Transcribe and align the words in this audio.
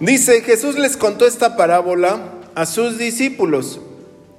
Dice, 0.00 0.42
Jesús 0.42 0.76
les 0.78 0.96
contó 0.96 1.26
esta 1.26 1.56
parábola 1.56 2.20
a 2.54 2.66
sus 2.66 2.98
discípulos. 2.98 3.80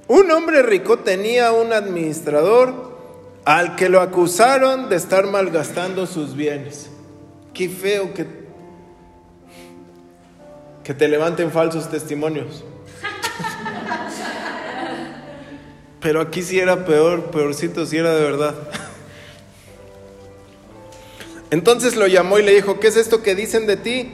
Un 0.08 0.30
hombre 0.30 0.62
rico 0.62 0.98
tenía 0.98 1.52
un 1.52 1.72
administrador 1.72 2.96
al 3.44 3.76
que 3.76 3.88
lo 3.88 4.00
acusaron 4.00 4.88
de 4.88 4.96
estar 4.96 5.26
malgastando 5.26 6.06
sus 6.06 6.36
bienes. 6.36 6.90
Qué 7.54 7.68
feo 7.68 8.12
que, 8.12 8.26
que 10.84 10.94
te 10.94 11.08
levanten 11.08 11.50
falsos 11.50 11.90
testimonios. 11.90 12.64
Pero 16.00 16.20
aquí 16.20 16.42
sí 16.42 16.60
era 16.60 16.84
peor, 16.84 17.30
peorcito, 17.30 17.86
si 17.86 17.96
era 17.96 18.14
de 18.14 18.22
verdad. 18.22 18.54
Entonces 21.50 21.96
lo 21.96 22.06
llamó 22.06 22.38
y 22.38 22.42
le 22.42 22.54
dijo, 22.54 22.78
¿qué 22.78 22.88
es 22.88 22.96
esto 22.96 23.22
que 23.22 23.34
dicen 23.34 23.66
de 23.66 23.76
ti? 23.76 24.12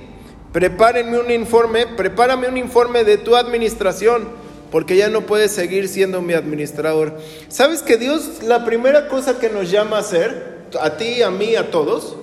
Prepárenme 0.53 1.19
un 1.19 1.31
informe, 1.31 1.87
prepárame 1.87 2.47
un 2.47 2.59
informe 2.59 3.05
de 3.05 3.17
tu 3.17 3.37
administración, 3.37 4.29
porque 4.71 4.97
ya 4.97 5.09
no 5.09 5.23
puedes 5.23 5.53
seguir 5.53 5.89
siendo 5.89 6.21
mi 6.21 6.35
administrador. 6.35 7.19
¿Sabes 7.49 7.83
que 7.83 7.97
Dios 7.97 8.43
la 8.43 8.67
primera 8.67 9.09
cosa 9.09 9.39
que 9.39 9.49
nos 9.49 9.71
llama 9.71 9.97
a 9.97 10.01
hacer, 10.01 10.67
a 10.79 10.97
ti, 10.99 11.23
a 11.23 11.31
mí, 11.31 11.57
a 11.57 11.71
todos, 11.71 12.17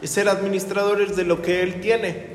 es 0.00 0.10
ser 0.10 0.28
administradores 0.28 1.16
de 1.16 1.24
lo 1.24 1.42
que 1.42 1.62
Él 1.62 1.80
tiene? 1.80 2.30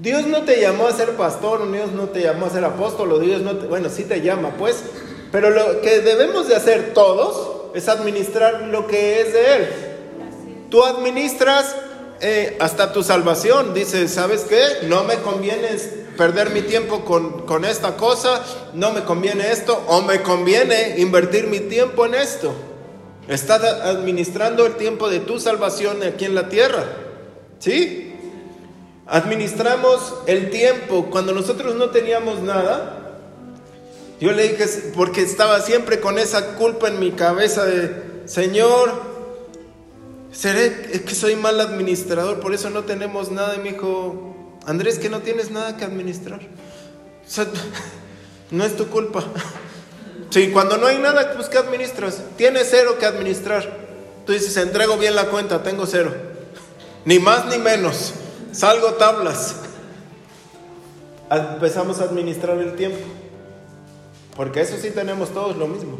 Dios 0.00 0.26
no 0.26 0.42
te 0.42 0.60
llamó 0.60 0.86
a 0.86 0.92
ser 0.92 1.10
pastor, 1.12 1.70
Dios 1.72 1.90
no 1.92 2.04
te 2.10 2.20
llamó 2.20 2.46
a 2.46 2.50
ser 2.50 2.64
apóstol, 2.64 3.20
Dios 3.20 3.40
no 3.42 3.56
te, 3.56 3.66
bueno, 3.66 3.88
sí 3.88 4.04
te 4.04 4.20
llama, 4.20 4.50
pues, 4.56 4.84
pero 5.32 5.50
lo 5.50 5.80
que 5.80 6.00
debemos 6.00 6.46
de 6.48 6.54
hacer 6.54 6.92
todos 6.94 7.74
es 7.74 7.88
administrar 7.88 8.62
lo 8.68 8.86
que 8.86 9.20
es 9.20 9.32
de 9.32 9.56
Él. 9.56 9.68
Tú 10.70 10.84
administras 10.84 11.74
eh, 12.20 12.56
hasta 12.60 12.92
tu 12.92 13.02
salvación. 13.02 13.74
Dices, 13.74 14.12
¿sabes 14.12 14.42
qué? 14.42 14.86
No 14.86 15.04
me 15.04 15.16
conviene 15.16 15.68
perder 16.16 16.50
mi 16.50 16.62
tiempo 16.62 17.04
con, 17.04 17.46
con 17.46 17.64
esta 17.64 17.96
cosa, 17.96 18.42
no 18.74 18.92
me 18.92 19.04
conviene 19.04 19.50
esto, 19.50 19.84
o 19.86 20.02
me 20.02 20.22
conviene 20.22 20.98
invertir 20.98 21.46
mi 21.46 21.60
tiempo 21.60 22.06
en 22.06 22.14
esto. 22.14 22.54
Estás 23.28 23.62
administrando 23.62 24.66
el 24.66 24.76
tiempo 24.76 25.10
de 25.10 25.20
tu 25.20 25.38
salvación 25.38 26.02
aquí 26.02 26.24
en 26.24 26.34
la 26.34 26.48
tierra. 26.48 26.84
¿Sí? 27.58 28.14
Administramos 29.06 30.14
el 30.26 30.50
tiempo 30.50 31.06
cuando 31.10 31.32
nosotros 31.32 31.74
no 31.74 31.90
teníamos 31.90 32.40
nada. 32.40 33.20
Yo 34.20 34.32
le 34.32 34.48
dije, 34.48 34.64
porque 34.94 35.22
estaba 35.22 35.60
siempre 35.60 36.00
con 36.00 36.18
esa 36.18 36.54
culpa 36.54 36.88
en 36.88 36.98
mi 36.98 37.12
cabeza 37.12 37.64
de, 37.64 38.22
Señor, 38.24 39.05
seré 40.36 41.02
que 41.04 41.14
soy 41.14 41.36
mal 41.36 41.60
administrador, 41.60 42.40
por 42.40 42.54
eso 42.54 42.70
no 42.70 42.84
tenemos 42.84 43.30
nada. 43.30 43.56
Y 43.56 43.58
me 43.58 43.72
dijo, 43.72 44.34
Andrés, 44.66 44.98
que 44.98 45.08
no 45.08 45.20
tienes 45.20 45.50
nada 45.50 45.76
que 45.76 45.84
administrar. 45.84 46.40
no 48.50 48.64
es 48.64 48.76
tu 48.76 48.86
culpa. 48.88 49.24
Sí, 50.30 50.50
cuando 50.50 50.76
no 50.76 50.86
hay 50.86 50.98
nada, 50.98 51.32
pues 51.34 51.48
¿qué 51.48 51.58
administras? 51.58 52.22
Tienes 52.36 52.68
cero 52.70 52.96
que 52.98 53.06
administrar. 53.06 53.86
Tú 54.26 54.32
dices, 54.32 54.56
entrego 54.56 54.98
bien 54.98 55.14
la 55.14 55.26
cuenta, 55.26 55.62
tengo 55.62 55.86
cero. 55.86 56.12
Ni 57.04 57.18
más 57.20 57.46
ni 57.46 57.58
menos 57.58 58.12
salgo 58.52 58.94
tablas. 58.94 59.56
Empezamos 61.30 62.00
a 62.00 62.04
administrar 62.04 62.58
el 62.58 62.74
tiempo. 62.74 62.98
Porque 64.34 64.60
eso 64.60 64.76
sí 64.80 64.90
tenemos 64.90 65.30
todos 65.30 65.56
lo 65.56 65.68
mismo. 65.68 65.98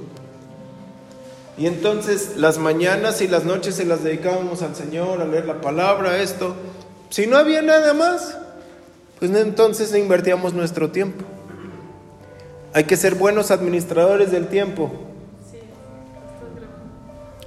Y 1.58 1.66
entonces 1.66 2.36
las 2.36 2.58
mañanas 2.58 3.22
y 3.22 3.28
las 3.28 3.44
noches 3.44 3.76
se 3.76 3.86
las 3.86 4.04
dedicábamos 4.04 4.62
al 4.62 4.76
Señor, 4.76 5.20
a 5.20 5.24
leer 5.24 5.46
la 5.46 5.60
palabra, 5.60 6.20
esto. 6.20 6.54
Si 7.08 7.26
no 7.26 7.38
había 7.38 7.62
nada 7.62 7.94
más, 7.94 8.36
pues 9.18 9.30
entonces 9.34 9.94
invertíamos 9.94 10.52
nuestro 10.52 10.90
tiempo. 10.90 11.24
Hay 12.74 12.84
que 12.84 12.96
ser 12.96 13.14
buenos 13.14 13.50
administradores 13.50 14.30
del 14.30 14.48
tiempo. 14.48 14.92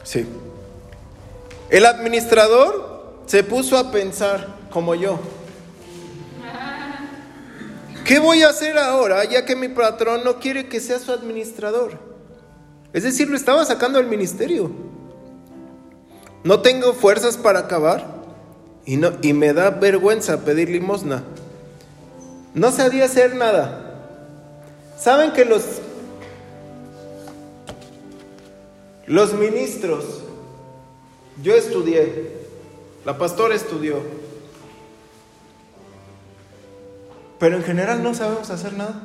Sí. 0.03 0.25
El 1.69 1.85
administrador 1.85 3.13
se 3.27 3.43
puso 3.43 3.77
a 3.77 3.91
pensar, 3.91 4.47
como 4.71 4.95
yo. 4.95 5.19
¿Qué 8.05 8.17
voy 8.17 8.41
a 8.41 8.49
hacer 8.49 8.79
ahora 8.79 9.23
ya 9.25 9.45
que 9.45 9.55
mi 9.55 9.67
patrón 9.67 10.23
no 10.23 10.39
quiere 10.39 10.67
que 10.67 10.79
sea 10.79 10.97
su 10.97 11.11
administrador? 11.11 12.08
Es 12.93 13.03
decir, 13.03 13.29
lo 13.29 13.35
estaba 13.35 13.63
sacando 13.65 13.99
del 13.99 14.07
ministerio. 14.07 14.71
No 16.43 16.61
tengo 16.61 16.93
fuerzas 16.93 17.37
para 17.37 17.59
acabar 17.59 18.05
y, 18.85 18.97
no, 18.97 19.11
y 19.21 19.33
me 19.33 19.53
da 19.53 19.69
vergüenza 19.69 20.43
pedir 20.43 20.69
limosna. 20.69 21.23
No 22.53 22.71
sabía 22.71 23.05
hacer 23.05 23.35
nada. 23.35 23.85
¿Saben 24.97 25.31
que 25.33 25.45
los, 25.45 25.63
los 29.05 29.33
ministros, 29.33 30.05
yo 31.43 31.55
estudié, 31.55 32.37
la 33.05 33.17
pastora 33.17 33.55
estudió, 33.55 34.01
Pero 37.39 37.55
en 37.55 37.63
general 37.63 38.03
no 38.03 38.13
sabemos 38.13 38.49
hacer 38.49 38.73
nada. 38.73 39.01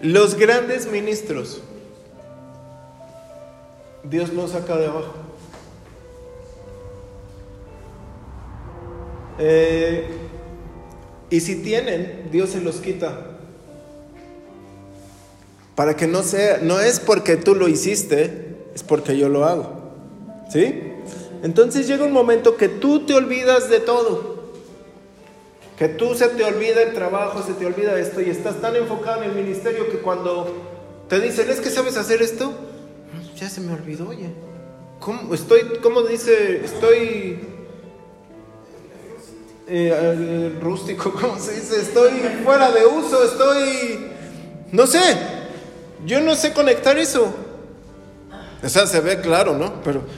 Los 0.00 0.36
grandes 0.36 0.86
ministros, 0.90 1.62
Dios 4.02 4.32
los 4.32 4.50
saca 4.50 4.76
de 4.76 4.86
abajo. 4.86 5.14
Eh, 9.38 10.06
y 11.30 11.40
si 11.40 11.56
tienen, 11.56 12.28
Dios 12.30 12.50
se 12.50 12.60
los 12.60 12.76
quita. 12.76 13.30
Para 15.74 15.96
que 15.96 16.06
no 16.06 16.22
sea, 16.22 16.58
no 16.58 16.78
es 16.78 17.00
porque 17.00 17.36
tú 17.36 17.54
lo 17.54 17.66
hiciste, 17.66 18.58
es 18.74 18.82
porque 18.82 19.16
yo 19.16 19.28
lo 19.28 19.44
hago. 19.44 19.92
¿Sí? 20.50 20.82
Entonces 21.42 21.88
llega 21.88 22.04
un 22.04 22.12
momento 22.12 22.56
que 22.56 22.68
tú 22.68 23.06
te 23.06 23.14
olvidas 23.14 23.68
de 23.68 23.80
todo. 23.80 24.33
Que 25.78 25.88
tú 25.88 26.14
se 26.14 26.28
te 26.28 26.44
olvida 26.44 26.82
el 26.82 26.94
trabajo, 26.94 27.42
se 27.42 27.54
te 27.54 27.66
olvida 27.66 27.98
esto 27.98 28.20
y 28.20 28.30
estás 28.30 28.60
tan 28.60 28.76
enfocado 28.76 29.22
en 29.22 29.30
el 29.30 29.36
ministerio 29.36 29.90
que 29.90 29.98
cuando 29.98 30.54
te 31.08 31.20
dicen, 31.20 31.50
¿es 31.50 31.60
que 31.60 31.70
sabes 31.70 31.96
hacer 31.96 32.22
esto? 32.22 32.52
Ya 33.36 33.48
se 33.48 33.60
me 33.60 33.72
olvidó, 33.72 34.08
oye. 34.08 34.30
¿Cómo, 35.00 35.34
estoy, 35.34 35.62
¿cómo 35.82 36.02
dice? 36.02 36.64
Estoy 36.64 37.40
eh, 39.66 40.56
rústico, 40.60 41.12
¿cómo 41.20 41.38
se 41.38 41.54
dice? 41.54 41.80
Estoy 41.80 42.12
fuera 42.44 42.70
de 42.70 42.86
uso, 42.86 43.24
estoy... 43.24 44.10
No 44.70 44.86
sé, 44.86 45.00
yo 46.06 46.20
no 46.20 46.34
sé 46.36 46.52
conectar 46.52 46.98
eso. 46.98 47.34
O 48.62 48.68
sea, 48.68 48.86
se 48.86 49.00
ve 49.00 49.20
claro, 49.20 49.56
¿no? 49.58 49.82
Pero... 49.82 50.02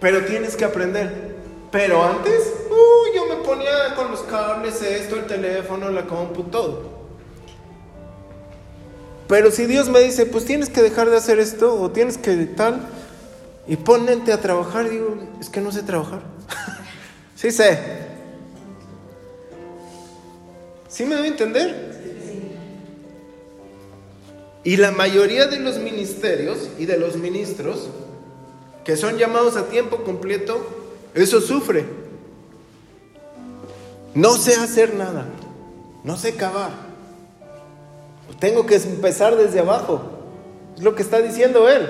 Pero 0.00 0.24
tienes 0.24 0.56
que 0.56 0.64
aprender. 0.64 1.31
Pero 1.72 2.04
antes, 2.04 2.52
uh, 2.70 3.14
yo 3.16 3.26
me 3.26 3.42
ponía 3.42 3.94
con 3.96 4.10
los 4.10 4.20
cables, 4.20 4.82
esto, 4.82 5.16
el 5.16 5.26
teléfono, 5.26 5.88
la 5.88 6.06
compu, 6.06 6.44
todo. 6.44 7.02
Pero 9.26 9.50
si 9.50 9.64
Dios 9.64 9.88
me 9.88 10.00
dice, 10.00 10.26
pues 10.26 10.44
tienes 10.44 10.68
que 10.68 10.82
dejar 10.82 11.08
de 11.08 11.16
hacer 11.16 11.38
esto 11.38 11.80
o 11.80 11.90
tienes 11.90 12.18
que 12.18 12.36
tal, 12.44 12.86
y 13.66 13.76
ponente 13.76 14.34
a 14.34 14.40
trabajar, 14.40 14.90
digo, 14.90 15.16
es 15.40 15.48
que 15.48 15.62
no 15.62 15.72
sé 15.72 15.82
trabajar. 15.82 16.20
sí 17.34 17.50
sé. 17.50 17.78
¿Sí 20.88 21.06
me 21.06 21.14
a 21.14 21.26
entender? 21.26 21.90
Y 24.62 24.76
la 24.76 24.90
mayoría 24.90 25.46
de 25.46 25.58
los 25.58 25.78
ministerios 25.78 26.68
y 26.78 26.84
de 26.84 26.98
los 26.98 27.16
ministros 27.16 27.88
que 28.84 28.98
son 28.98 29.16
llamados 29.16 29.56
a 29.56 29.68
tiempo 29.68 30.04
completo, 30.04 30.81
eso 31.14 31.40
sufre. 31.40 31.84
No 34.14 34.36
sé 34.36 34.54
hacer 34.54 34.94
nada, 34.94 35.24
no 36.04 36.16
sé 36.16 36.34
cavar. 36.34 36.70
Tengo 38.38 38.66
que 38.66 38.76
empezar 38.76 39.36
desde 39.36 39.60
abajo. 39.60 40.02
Es 40.76 40.82
lo 40.82 40.94
que 40.94 41.02
está 41.02 41.18
diciendo 41.20 41.68
él. 41.68 41.88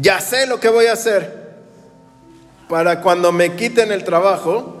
Ya 0.00 0.20
sé 0.20 0.46
lo 0.46 0.60
que 0.60 0.68
voy 0.68 0.86
a 0.86 0.92
hacer 0.92 1.40
para 2.68 3.02
cuando 3.02 3.32
me 3.32 3.56
quiten 3.56 3.90
el 3.92 4.04
trabajo 4.04 4.76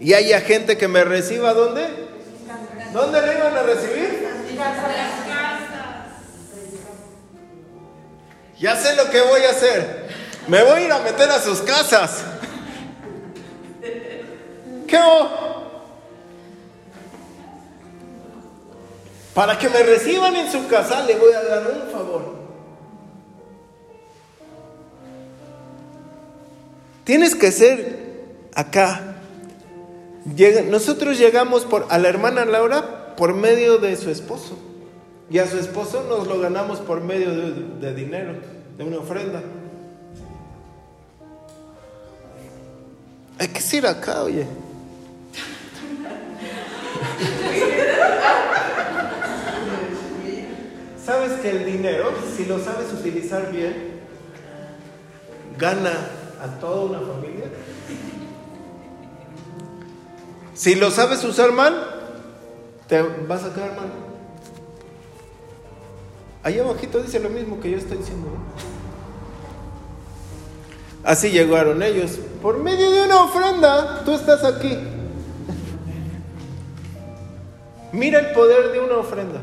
y 0.00 0.14
haya 0.14 0.40
gente 0.40 0.76
que 0.76 0.88
me 0.88 1.04
reciba, 1.04 1.52
¿dónde? 1.52 1.86
¿Dónde 2.92 3.22
le 3.22 3.34
iban 3.34 3.56
a 3.56 3.62
recibir? 3.62 4.28
ya 8.58 8.76
sé 8.76 8.94
lo 8.96 9.10
que 9.10 9.20
voy 9.20 9.42
a 9.42 9.50
hacer. 9.50 10.08
Me 10.48 10.62
voy 10.62 10.72
a 10.72 10.80
ir 10.80 10.92
a 10.92 10.98
meter 11.00 11.30
a 11.30 11.40
sus 11.40 11.60
casas. 11.60 12.22
¿Qué? 14.86 14.98
Para 19.34 19.58
que 19.58 19.68
me 19.68 19.82
reciban 19.82 20.36
en 20.36 20.50
su 20.50 20.66
casa 20.68 21.04
le 21.04 21.16
voy 21.16 21.32
a 21.32 21.42
dar 21.42 21.62
un 21.66 21.90
favor. 21.90 22.34
Tienes 27.04 27.34
que 27.34 27.50
ser 27.50 27.98
acá. 28.54 29.16
nosotros 30.70 31.18
llegamos 31.18 31.64
por, 31.64 31.86
a 31.90 31.98
la 31.98 32.08
hermana 32.08 32.44
Laura 32.44 33.16
por 33.16 33.34
medio 33.34 33.78
de 33.78 33.96
su 33.96 34.10
esposo. 34.10 34.56
Y 35.30 35.38
a 35.38 35.46
su 35.46 35.58
esposo 35.58 36.04
nos 36.08 36.26
lo 36.26 36.38
ganamos 36.38 36.80
por 36.80 37.00
medio 37.00 37.30
de 37.32 37.94
dinero, 37.94 38.34
de 38.76 38.84
una 38.84 38.98
ofrenda. 38.98 39.42
Hay 43.38 43.48
que 43.48 43.76
ir 43.76 43.86
acá, 43.86 44.22
oye. 44.22 44.46
¿Sabes 51.04 51.32
que 51.40 51.50
el 51.50 51.66
dinero, 51.66 52.12
si 52.36 52.46
lo 52.46 52.58
sabes 52.58 52.92
utilizar 52.92 53.50
bien, 53.50 54.00
gana 55.58 55.92
a 56.42 56.46
toda 56.60 56.84
una 56.84 57.00
familia? 57.00 57.46
Si 60.54 60.76
lo 60.76 60.90
sabes 60.90 61.24
usar 61.24 61.52
mal, 61.52 61.74
te 62.86 63.02
vas 63.02 63.44
a 63.44 63.52
quedar 63.52 63.76
mal. 63.76 64.13
Ahí 66.44 66.58
abajito 66.58 67.00
dice 67.00 67.18
lo 67.18 67.30
mismo 67.30 67.58
que 67.58 67.70
yo 67.70 67.78
estoy 67.78 67.96
diciendo. 67.96 68.28
Así 71.02 71.30
llegaron 71.30 71.82
ellos. 71.82 72.18
Por 72.42 72.58
medio 72.58 72.90
de 72.90 73.06
una 73.06 73.24
ofrenda, 73.24 74.04
tú 74.04 74.12
estás 74.12 74.44
aquí. 74.44 74.78
Mira 77.92 78.18
el 78.18 78.32
poder 78.32 78.72
de 78.72 78.80
una 78.80 78.98
ofrenda. 78.98 79.40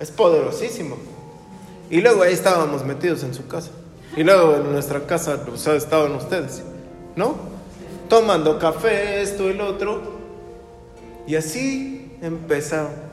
Es 0.00 0.10
poderosísimo. 0.10 0.96
Y 1.88 2.00
luego 2.00 2.22
ahí 2.22 2.32
estábamos 2.32 2.84
metidos 2.84 3.22
en 3.22 3.32
su 3.32 3.46
casa. 3.46 3.70
Y 4.16 4.24
luego 4.24 4.56
en 4.56 4.72
nuestra 4.72 5.06
casa 5.06 5.44
pues, 5.46 5.64
estaban 5.68 6.12
ustedes, 6.16 6.64
¿no? 7.14 7.36
Tomando 8.08 8.58
café, 8.58 9.22
esto 9.22 9.48
y 9.48 9.54
lo 9.54 9.68
otro. 9.68 10.16
Y 11.28 11.36
así 11.36 12.16
empezaron. 12.20 13.05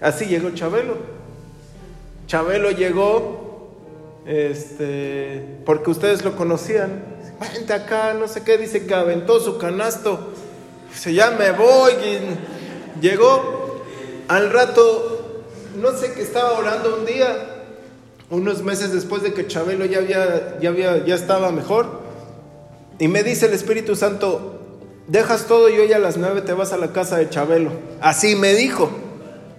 Así 0.00 0.26
llegó 0.26 0.50
Chabelo. 0.50 0.96
Chabelo 2.26 2.70
llegó 2.70 3.44
este, 4.26 5.58
porque 5.64 5.90
ustedes 5.90 6.24
lo 6.24 6.36
conocían. 6.36 7.04
Vente 7.40 7.72
acá, 7.72 8.14
no 8.14 8.28
sé 8.28 8.42
qué, 8.42 8.58
dice 8.58 8.86
que 8.86 8.94
aventó 8.94 9.40
su 9.40 9.58
canasto. 9.58 10.32
Dice, 10.90 11.12
ya 11.14 11.30
me 11.32 11.50
voy. 11.52 11.92
Llegó 13.00 13.82
al 14.28 14.50
rato, 14.50 15.42
no 15.76 15.92
sé 15.96 16.12
qué 16.14 16.22
estaba 16.22 16.58
orando 16.58 16.96
un 16.98 17.04
día, 17.04 17.64
unos 18.30 18.62
meses 18.62 18.92
después 18.92 19.22
de 19.22 19.34
que 19.34 19.46
Chabelo 19.46 19.84
ya 19.84 19.98
había, 19.98 20.58
ya 20.60 20.70
había, 20.70 21.04
ya 21.04 21.14
estaba 21.14 21.50
mejor. 21.50 22.02
Y 22.98 23.08
me 23.08 23.22
dice 23.22 23.46
el 23.46 23.52
Espíritu 23.52 23.96
Santo, 23.96 24.60
dejas 25.08 25.46
todo 25.46 25.68
y 25.68 25.78
hoy 25.78 25.92
a 25.92 25.98
las 25.98 26.16
nueve 26.16 26.40
te 26.40 26.52
vas 26.52 26.72
a 26.72 26.76
la 26.76 26.92
casa 26.92 27.16
de 27.16 27.28
Chabelo. 27.28 27.72
Así 28.00 28.36
me 28.36 28.54
dijo. 28.54 28.90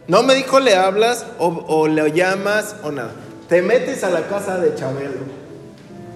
No 0.07 0.23
me 0.23 0.35
dijo 0.35 0.59
le 0.59 0.75
hablas 0.75 1.25
o, 1.39 1.87
le 1.87 2.11
llamas 2.11 2.75
o 2.83 2.91
nada 2.91 3.11
te 3.47 3.61
metes 3.61 4.03
a 4.03 4.09
la 4.09 4.27
casa 4.27 4.57
de 4.59 4.75
Chabelo. 4.75 5.19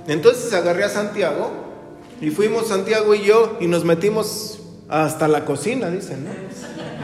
Entonces 0.08 0.52
agarré 0.54 0.84
a 0.84 0.90
Santiago 0.90 1.52
y 2.22 2.32
fuimos 2.32 2.68
Santiago 2.68 3.14
y 3.14 3.24
yo 3.24 3.58
y 3.60 3.68
nos 3.68 3.86
metimos 3.86 4.60
hasta 4.88 5.28
la 5.28 5.46
cocina, 5.46 5.90
dicen, 5.90 6.26
¿no? 6.26 6.32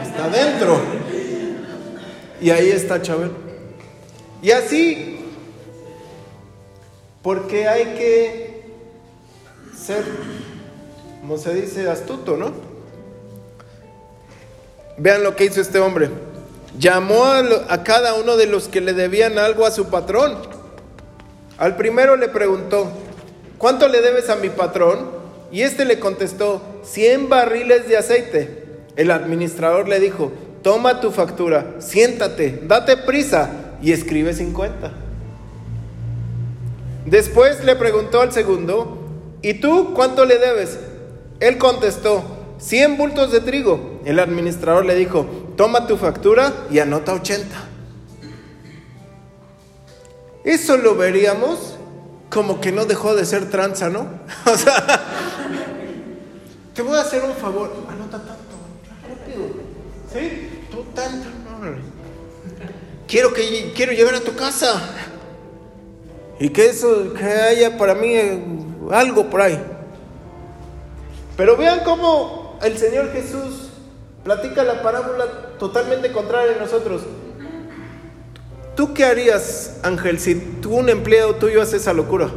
Hasta 0.00 0.24
adentro. 0.24 0.80
Y 2.40 2.50
ahí 2.50 2.70
está 2.70 3.00
Chabelo. 3.00 3.34
Y 4.42 4.50
así, 4.50 5.20
porque 7.22 7.68
hay 7.68 7.84
que 7.96 8.64
ser, 9.76 10.04
como 11.20 11.38
se 11.38 11.54
dice, 11.54 11.88
astuto, 11.88 12.36
¿no? 12.36 12.52
Vean 14.98 15.22
lo 15.22 15.36
que 15.36 15.44
hizo 15.44 15.60
este 15.60 15.78
hombre 15.78 16.10
llamó 16.78 17.24
a, 17.24 17.84
cada 17.84 18.14
uno 18.14 18.36
de 18.36 18.46
los 18.46 18.68
que 18.68 18.80
le 18.80 18.92
debían 18.92 19.38
algo 19.38 19.66
a 19.66 19.70
su 19.70 19.88
patrón. 19.88 20.36
Al 21.58 21.76
primero 21.76 22.16
le 22.16 22.28
preguntó, 22.28 22.88
¿cuánto 23.58 23.88
le 23.88 24.02
debes 24.02 24.28
a 24.28 24.36
mi 24.36 24.50
patrón? 24.50 25.10
Y 25.50 25.62
este 25.62 25.84
le 25.84 25.98
contestó, 25.98 26.60
100 26.84 27.28
barriles 27.28 27.88
de 27.88 27.96
aceite. 27.96 28.64
El 28.96 29.10
administrador 29.10 29.88
le 29.88 30.00
dijo, 30.00 30.32
toma 30.62 31.00
tu 31.00 31.10
factura, 31.10 31.76
siéntate, 31.78 32.60
date 32.64 32.96
prisa 32.96 33.50
y 33.82 33.92
escribe 33.92 34.32
50. 34.32 34.92
Después 37.06 37.64
le 37.64 37.76
preguntó 37.76 38.20
al 38.20 38.32
segundo, 38.32 38.98
¿y 39.40 39.54
tú 39.54 39.94
cuánto 39.94 40.24
le 40.24 40.38
debes? 40.38 40.78
Él 41.40 41.56
contestó, 41.58 42.24
100 42.58 42.96
bultos 42.96 43.30
de 43.30 43.40
trigo. 43.40 44.00
El 44.04 44.18
administrador 44.18 44.84
le 44.86 44.94
dijo, 44.94 45.26
toma 45.56 45.86
tu 45.86 45.96
factura 45.96 46.52
y 46.70 46.78
anota 46.78 47.12
80. 47.14 47.46
Eso 50.44 50.76
lo 50.76 50.94
veríamos 50.94 51.76
como 52.30 52.60
que 52.60 52.70
no 52.70 52.84
dejó 52.84 53.14
de 53.14 53.24
ser 53.24 53.50
tranza, 53.50 53.88
¿no? 53.88 54.06
O 54.46 54.56
sea, 54.56 55.02
te 56.74 56.82
voy 56.82 56.96
a 56.96 57.00
hacer 57.00 57.24
un 57.24 57.34
favor, 57.34 57.72
anota 57.88 58.18
tanto, 58.18 58.34
rápido. 59.08 59.46
¿Sí? 60.12 60.64
Tú 60.70 60.84
tanto, 60.94 61.28
Quiero 63.08 63.32
que 63.32 63.72
quiero 63.74 63.92
llegar 63.92 64.14
a 64.14 64.20
tu 64.20 64.34
casa. 64.34 64.82
Y 66.38 66.50
que 66.50 66.66
eso, 66.66 67.14
que 67.14 67.24
haya 67.24 67.78
para 67.78 67.94
mí 67.94 68.14
eh, 68.14 68.42
algo 68.92 69.30
por 69.30 69.40
ahí. 69.40 69.58
Pero 71.36 71.56
vean 71.56 71.80
cómo 71.84 72.58
el 72.62 72.76
Señor 72.76 73.12
Jesús 73.12 73.68
platica 74.24 74.64
la 74.64 74.82
parábola 74.82 75.45
totalmente 75.58 76.12
contraria 76.12 76.56
a 76.56 76.58
nosotros. 76.58 77.02
¿Tú 78.76 78.92
qué 78.92 79.04
harías, 79.04 79.78
Ángel, 79.82 80.18
si 80.18 80.34
tú 80.34 80.76
un 80.76 80.88
empleado 80.90 81.36
tuyo 81.36 81.62
hace 81.62 81.78
esa 81.78 81.94
locura? 81.94 82.28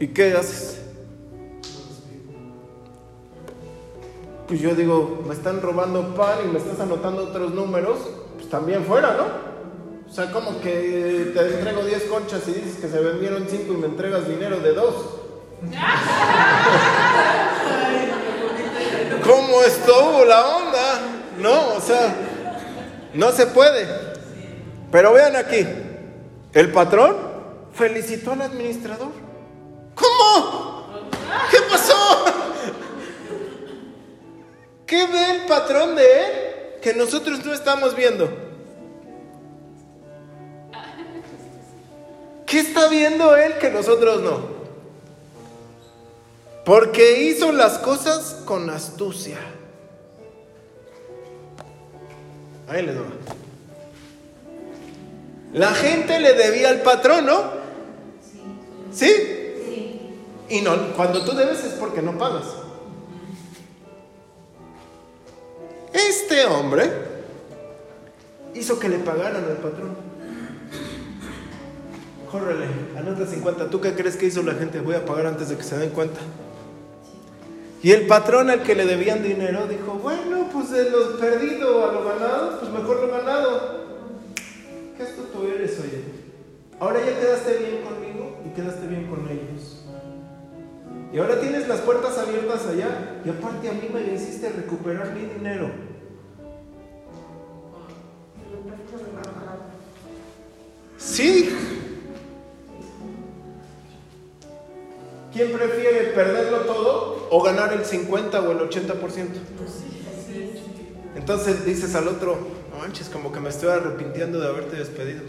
¿Y 0.00 0.08
qué 0.08 0.32
haces? 0.32 0.80
Pues 4.48 4.60
yo 4.60 4.74
digo, 4.74 5.22
me 5.26 5.32
están 5.32 5.62
robando 5.62 6.14
pan 6.16 6.38
y 6.44 6.48
me 6.48 6.58
estás 6.58 6.80
anotando 6.80 7.24
otros 7.24 7.54
números, 7.54 7.98
pues 8.34 8.50
también 8.50 8.84
fuera, 8.84 9.16
¿no? 9.16 9.52
O 10.10 10.12
sea, 10.12 10.30
como 10.32 10.60
que 10.60 11.30
te 11.32 11.54
entrego 11.54 11.84
10 11.84 12.02
conchas 12.02 12.46
y 12.48 12.52
dices 12.52 12.76
que 12.78 12.88
se 12.88 12.98
vendieron 12.98 13.46
5 13.48 13.72
y 13.72 13.76
me 13.76 13.86
entregas 13.86 14.28
dinero 14.28 14.58
de 14.58 14.74
2. 14.74 14.94
¿Cómo 19.32 19.62
estuvo 19.62 20.26
la 20.26 20.46
onda? 20.46 21.00
No, 21.38 21.76
o 21.76 21.80
sea, 21.80 22.14
no 23.14 23.32
se 23.32 23.46
puede. 23.46 23.88
Pero 24.90 25.14
vean 25.14 25.36
aquí, 25.36 25.66
el 26.52 26.70
patrón 26.70 27.16
felicitó 27.72 28.32
al 28.32 28.42
administrador. 28.42 29.08
¿Cómo? 29.94 30.86
¿Qué 31.50 31.56
pasó? 31.70 32.26
¿Qué 34.84 35.06
ve 35.06 35.30
el 35.36 35.46
patrón 35.46 35.96
de 35.96 36.02
él 36.04 36.32
que 36.82 36.92
nosotros 36.92 37.42
no 37.42 37.54
estamos 37.54 37.96
viendo? 37.96 38.28
¿Qué 42.44 42.60
está 42.60 42.86
viendo 42.88 43.34
él 43.34 43.56
que 43.56 43.70
nosotros 43.70 44.20
no? 44.20 44.61
Porque 46.64 47.22
hizo 47.22 47.50
las 47.52 47.78
cosas 47.78 48.42
con 48.44 48.70
astucia. 48.70 49.38
Ahí 52.68 52.86
le 52.86 52.94
doy. 52.94 53.06
La 55.52 55.72
gente 55.74 56.18
le 56.20 56.32
debía 56.34 56.70
al 56.70 56.82
patrón, 56.82 57.26
¿no? 57.26 57.42
¿Sí? 58.92 59.12
¿Sí? 59.66 60.00
Y 60.48 60.60
no, 60.60 60.94
cuando 60.94 61.24
tú 61.24 61.32
debes 61.32 61.64
es 61.64 61.72
porque 61.74 62.00
no 62.00 62.16
pagas. 62.16 62.44
Este 65.92 66.46
hombre 66.46 66.90
hizo 68.54 68.78
que 68.78 68.88
le 68.88 68.98
pagaran 68.98 69.44
al 69.44 69.56
patrón. 69.56 69.96
Córrele, 72.30 72.66
anota 72.96 73.26
50. 73.26 73.68
¿Tú 73.68 73.80
qué 73.80 73.94
crees 73.94 74.16
que 74.16 74.26
hizo 74.26 74.42
la 74.42 74.54
gente? 74.54 74.80
Voy 74.80 74.94
a 74.94 75.04
pagar 75.04 75.26
antes 75.26 75.50
de 75.50 75.56
que 75.56 75.62
se 75.64 75.76
den 75.76 75.90
cuenta. 75.90 76.20
Y 77.82 77.90
el 77.90 78.06
patrón 78.06 78.48
al 78.48 78.62
que 78.62 78.76
le 78.76 78.86
debían 78.86 79.24
dinero 79.24 79.66
dijo, 79.66 79.94
bueno, 79.94 80.48
pues 80.52 80.70
de 80.70 80.88
lo 80.88 81.18
perdido 81.18 81.84
a 81.84 81.92
lo 81.92 82.04
ganado, 82.04 82.60
pues 82.60 82.70
mejor 82.70 83.00
lo 83.00 83.08
ganado. 83.08 83.82
¿Qué 84.96 85.04
tú 85.04 85.46
eres, 85.48 85.80
oye? 85.80 86.04
Ahora 86.78 87.00
ya 87.00 87.18
quedaste 87.18 87.56
bien 87.58 87.82
conmigo 87.82 88.38
y 88.46 88.54
quedaste 88.54 88.86
bien 88.86 89.08
con 89.08 89.28
ellos. 89.28 89.84
Y 91.12 91.18
ahora 91.18 91.40
tienes 91.40 91.66
las 91.66 91.80
puertas 91.80 92.16
abiertas 92.18 92.66
allá 92.66 93.20
y 93.24 93.30
aparte 93.30 93.68
a 93.68 93.72
mí 93.72 93.90
me 93.92 94.14
hiciste 94.14 94.48
recuperar 94.50 95.12
mi 95.14 95.26
dinero. 95.26 95.68
Sí. 100.98 101.50
¿Quién 105.32 105.50
prefiere 105.50 106.12
perderlo 106.12 106.58
todo 106.60 107.21
o 107.34 107.42
ganar 107.42 107.72
el 107.72 107.82
50 107.82 108.42
o 108.42 108.52
el 108.52 108.58
80%? 108.58 109.26
Entonces 111.16 111.64
dices 111.64 111.94
al 111.94 112.06
otro, 112.06 112.36
manches, 112.78 113.08
como 113.08 113.32
que 113.32 113.40
me 113.40 113.48
estoy 113.48 113.70
arrepintiendo 113.70 114.38
de 114.38 114.48
haberte 114.48 114.76
despedido. 114.76 115.22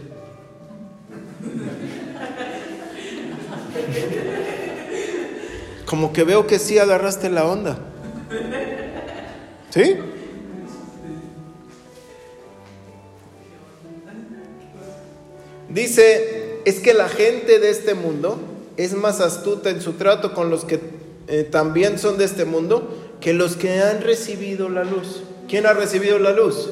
Como 5.85 6.11
que 6.11 6.25
veo 6.25 6.45
que 6.45 6.59
sí 6.59 6.77
agarraste 6.77 7.29
la 7.29 7.45
onda. 7.45 7.79
¿Sí? 9.69 9.95
Dice, 15.69 16.59
es 16.65 16.81
que 16.81 16.93
la 16.93 17.07
gente 17.07 17.59
de 17.59 17.69
este 17.69 17.93
mundo 17.93 18.39
es 18.75 18.93
más 18.93 19.21
astuta 19.21 19.69
en 19.69 19.79
su 19.79 19.93
trato 19.93 20.33
con 20.33 20.49
los 20.49 20.65
que 20.65 21.02
eh, 21.27 21.43
también 21.43 21.97
son 21.99 22.17
de 22.17 22.25
este 22.25 22.45
mundo 22.45 22.93
que 23.19 23.33
los 23.33 23.55
que 23.55 23.81
han 23.81 24.01
recibido 24.01 24.69
la 24.69 24.83
luz. 24.83 25.23
¿Quién 25.47 25.65
ha 25.65 25.73
recibido 25.73 26.19
la 26.19 26.31
luz? 26.31 26.71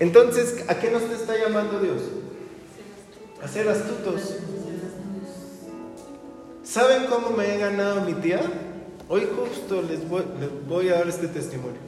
Entonces, 0.00 0.64
¿a 0.68 0.78
qué 0.78 0.90
nos 0.90 1.02
está 1.02 1.36
llamando 1.36 1.80
Dios? 1.80 2.02
A 3.42 3.48
ser 3.48 3.68
astutos. 3.68 4.34
¿Saben 6.64 7.06
cómo 7.06 7.30
me 7.30 7.54
he 7.54 7.58
ganado 7.58 8.02
mi 8.02 8.14
tía? 8.14 8.40
Hoy 9.08 9.26
justo 9.34 9.82
les 9.82 10.06
voy, 10.08 10.22
les 10.38 10.66
voy 10.68 10.88
a 10.90 10.96
dar 10.96 11.08
este 11.08 11.28
testimonio. 11.28 11.78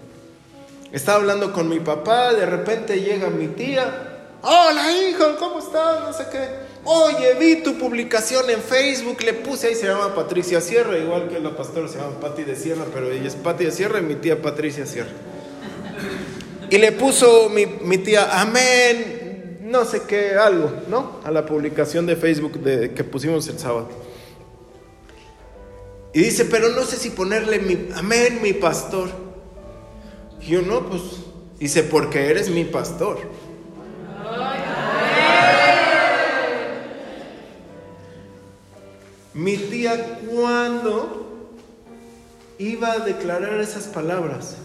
Estaba 0.92 1.18
hablando 1.18 1.52
con 1.52 1.68
mi 1.68 1.78
papá, 1.80 2.32
de 2.32 2.46
repente 2.46 3.00
llega 3.00 3.28
mi 3.28 3.48
tía. 3.48 4.28
Hola 4.42 4.90
hijo, 4.92 5.36
¿cómo 5.38 5.58
estás? 5.58 6.00
No 6.00 6.12
sé 6.12 6.26
qué. 6.32 6.69
Oye, 6.84 7.34
vi 7.34 7.62
tu 7.62 7.78
publicación 7.78 8.48
en 8.48 8.60
Facebook, 8.60 9.22
le 9.22 9.34
puse 9.34 9.68
ahí, 9.68 9.74
se 9.74 9.86
llama 9.86 10.14
Patricia 10.14 10.60
Sierra, 10.62 10.96
igual 10.96 11.28
que 11.28 11.38
la 11.38 11.54
pastora 11.54 11.88
se 11.88 11.98
llama 11.98 12.18
Pati 12.20 12.44
de 12.44 12.56
Sierra, 12.56 12.84
pero 12.92 13.10
ella 13.10 13.26
es 13.26 13.36
Pati 13.36 13.66
de 13.66 13.70
Sierra 13.70 13.98
y 13.98 14.02
mi 14.02 14.14
tía 14.14 14.40
Patricia 14.40 14.86
Sierra. 14.86 15.10
Y 16.70 16.78
le 16.78 16.92
puso 16.92 17.50
mi, 17.50 17.66
mi 17.66 17.98
tía, 17.98 18.40
amén, 18.40 19.58
no 19.62 19.84
sé 19.84 20.02
qué, 20.08 20.36
algo, 20.36 20.72
¿no? 20.88 21.20
A 21.22 21.30
la 21.30 21.44
publicación 21.44 22.06
de 22.06 22.16
Facebook 22.16 22.60
de, 22.60 22.92
que 22.92 23.04
pusimos 23.04 23.46
el 23.48 23.58
sábado. 23.58 23.88
Y 26.14 26.20
dice, 26.20 26.46
pero 26.46 26.70
no 26.70 26.84
sé 26.84 26.96
si 26.96 27.10
ponerle 27.10 27.58
mi, 27.58 27.88
amén, 27.94 28.40
mi 28.42 28.54
pastor. 28.54 29.10
Y 30.40 30.46
yo 30.46 30.62
no, 30.62 30.88
pues, 30.88 31.02
dice, 31.58 31.82
porque 31.82 32.26
eres 32.26 32.48
mi 32.48 32.64
pastor. 32.64 33.18
Mi 39.32 39.56
tía, 39.56 40.18
¿cuándo 40.28 41.46
iba 42.58 42.92
a 42.92 42.98
declarar 42.98 43.60
esas 43.60 43.84
palabras? 43.84 44.56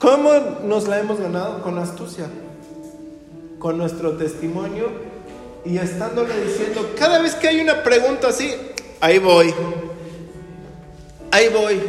¿Cómo 0.00 0.32
nos 0.64 0.88
la 0.88 0.98
hemos 0.98 1.20
ganado? 1.20 1.62
Con 1.62 1.78
astucia, 1.78 2.26
con 3.58 3.78
nuestro 3.78 4.16
testimonio 4.16 4.88
y 5.64 5.78
estándole 5.78 6.44
diciendo, 6.44 6.90
cada 6.98 7.22
vez 7.22 7.34
que 7.36 7.48
hay 7.48 7.60
una 7.60 7.82
pregunta 7.84 8.28
así, 8.28 8.52
ahí 9.00 9.18
voy, 9.18 9.54
ahí 11.30 11.48
voy. 11.50 11.80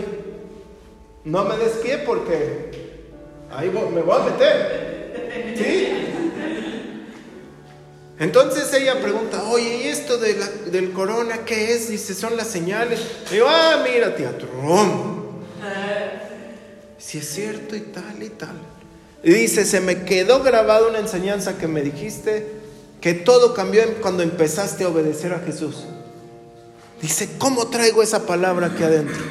No 1.23 1.43
me 1.45 1.57
des 1.57 1.73
pie 1.77 1.99
porque 1.99 2.99
ahí 3.51 3.69
me 3.69 4.01
voy 4.01 4.15
a 4.19 4.23
meter. 4.25 5.55
¿Sí? 5.57 6.00
Entonces 8.21 8.71
ella 8.75 9.01
pregunta, 9.01 9.41
oye, 9.45 9.77
¿y 9.77 9.87
esto 9.87 10.19
del 10.19 10.91
corona 10.91 11.39
qué 11.43 11.73
es? 11.73 11.89
Dice, 11.89 12.13
son 12.13 12.37
las 12.37 12.45
señales. 12.45 13.01
Y 13.31 13.33
digo, 13.33 13.47
ah, 13.49 13.83
mira, 13.83 14.15
teatro. 14.15 14.47
Si 16.99 17.17
es 17.17 17.27
cierto 17.27 17.75
y 17.75 17.79
tal 17.79 18.21
y 18.21 18.29
tal. 18.29 18.55
Y 19.23 19.31
dice, 19.31 19.65
se 19.65 19.81
me 19.81 20.03
quedó 20.03 20.43
grabada 20.43 20.87
una 20.87 20.99
enseñanza 20.99 21.57
que 21.57 21.67
me 21.67 21.81
dijiste, 21.81 22.45
que 23.01 23.15
todo 23.15 23.55
cambió 23.55 23.81
cuando 24.03 24.21
empezaste 24.21 24.83
a 24.83 24.89
obedecer 24.89 25.33
a 25.33 25.39
Jesús. 25.39 25.77
Dice, 27.01 27.27
¿cómo 27.39 27.69
traigo 27.69 28.03
esa 28.03 28.27
palabra 28.27 28.67
aquí 28.67 28.83
adentro? 28.83 29.23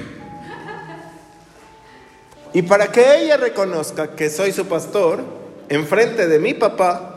Y 2.53 2.63
para 2.63 2.91
que 2.91 3.23
ella 3.23 3.37
reconozca 3.37 4.17
que 4.17 4.31
soy 4.31 4.51
su 4.51 4.67
pastor, 4.67 5.23
enfrente 5.69 6.27
de 6.27 6.41
mi 6.41 6.55
papá, 6.55 7.10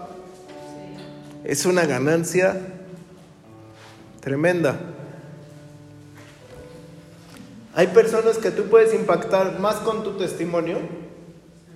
es 1.43 1.65
una 1.65 1.85
ganancia 1.85 2.57
tremenda. 4.21 4.79
Hay 7.75 7.87
personas 7.87 8.37
que 8.37 8.51
tú 8.51 8.63
puedes 8.65 8.93
impactar 8.93 9.59
más 9.59 9.75
con 9.77 10.03
tu 10.03 10.11
testimonio. 10.11 10.77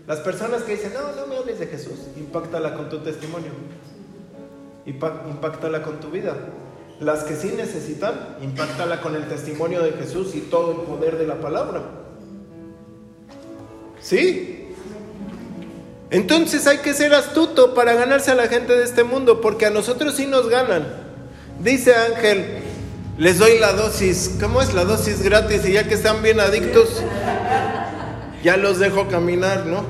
Las 0.05 0.19
personas 0.19 0.63
que 0.63 0.73
dicen, 0.73 0.93
no, 0.93 1.13
no 1.19 1.27
me 1.27 1.35
hables 1.35 1.59
de 1.59 1.67
Jesús, 1.67 1.99
impactala 2.15 2.75
con 2.75 2.89
tu 2.89 2.99
testimonio. 2.99 3.51
Impactala 4.85 5.83
con 5.83 5.99
tu 5.99 6.09
vida. 6.09 6.35
Las 6.99 7.23
que 7.23 7.35
sí 7.35 7.53
necesitan, 7.55 8.37
impactala 8.41 9.01
con 9.01 9.15
el 9.15 9.27
testimonio 9.27 9.83
de 9.83 9.91
Jesús 9.91 10.33
y 10.35 10.41
todo 10.41 10.71
el 10.71 10.87
poder 10.87 11.17
de 11.17 11.27
la 11.27 11.41
palabra. 11.41 11.81
¿Sí? 13.99 14.56
Entonces 16.09 16.67
hay 16.67 16.77
que 16.79 16.93
ser 16.93 17.13
astuto 17.13 17.73
para 17.73 17.93
ganarse 17.93 18.31
a 18.31 18.35
la 18.35 18.47
gente 18.47 18.73
de 18.73 18.83
este 18.83 19.03
mundo, 19.03 19.41
porque 19.41 19.65
a 19.65 19.69
nosotros 19.69 20.15
sí 20.15 20.25
nos 20.25 20.49
ganan. 20.49 20.87
Dice 21.59 21.93
Ángel, 21.95 22.63
les 23.17 23.39
doy 23.39 23.59
la 23.59 23.73
dosis. 23.73 24.37
¿Cómo 24.39 24.61
es 24.61 24.73
la 24.73 24.85
dosis 24.85 25.21
gratis? 25.21 25.65
Y 25.65 25.73
ya 25.73 25.87
que 25.87 25.95
están 25.95 26.21
bien 26.21 26.39
adictos, 26.39 27.01
ya 28.43 28.55
los 28.57 28.79
dejo 28.79 29.07
caminar, 29.07 29.65
¿no? 29.65 29.83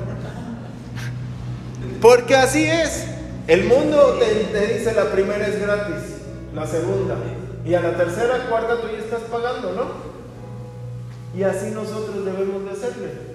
Porque 2.00 2.34
así 2.34 2.64
es. 2.64 3.04
El 3.46 3.64
mundo 3.64 4.18
te, 4.18 4.74
dice 4.74 4.92
la 4.92 5.10
primera 5.10 5.46
es 5.46 5.60
gratis, 5.60 6.16
la 6.54 6.66
segunda. 6.66 7.16
Y 7.64 7.74
a 7.74 7.80
la 7.80 7.96
tercera, 7.96 8.46
cuarta 8.48 8.80
tú 8.80 8.88
ya 8.88 8.98
estás 8.98 9.22
pagando, 9.30 9.72
¿no? 9.72 10.08
Y 11.38 11.42
así 11.44 11.70
nosotros 11.70 12.24
debemos 12.24 12.64
de 12.64 12.70
hacerle. 12.70 13.27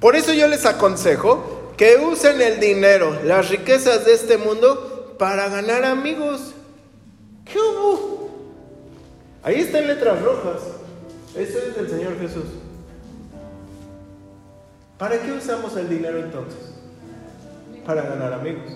Por 0.00 0.16
eso 0.16 0.32
yo 0.32 0.46
les 0.48 0.66
aconsejo 0.66 1.72
que 1.76 1.96
usen 1.96 2.40
el 2.40 2.60
dinero, 2.60 3.18
las 3.24 3.48
riquezas 3.48 4.04
de 4.04 4.14
este 4.14 4.38
mundo 4.38 5.14
para 5.18 5.48
ganar 5.48 5.84
amigos. 5.84 6.54
¿Qué 7.44 7.58
hubo? 7.58 8.30
Ahí 9.42 9.60
está 9.60 9.78
en 9.78 9.88
letras 9.88 10.20
rojas. 10.22 10.62
Eso 11.36 11.58
es 11.58 11.76
del 11.76 11.88
Señor 11.88 12.18
Jesús. 12.18 12.44
¿Para 14.98 15.20
qué 15.20 15.32
usamos 15.32 15.76
el 15.76 15.88
dinero 15.88 16.18
entonces? 16.18 16.72
Para 17.84 18.02
ganar 18.02 18.32
amigos. 18.32 18.72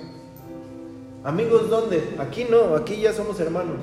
¿Amigos 1.24 1.68
dónde? 1.68 2.16
Aquí 2.18 2.46
no, 2.48 2.76
aquí 2.76 3.00
ya 3.00 3.12
somos 3.12 3.40
hermanos. 3.40 3.80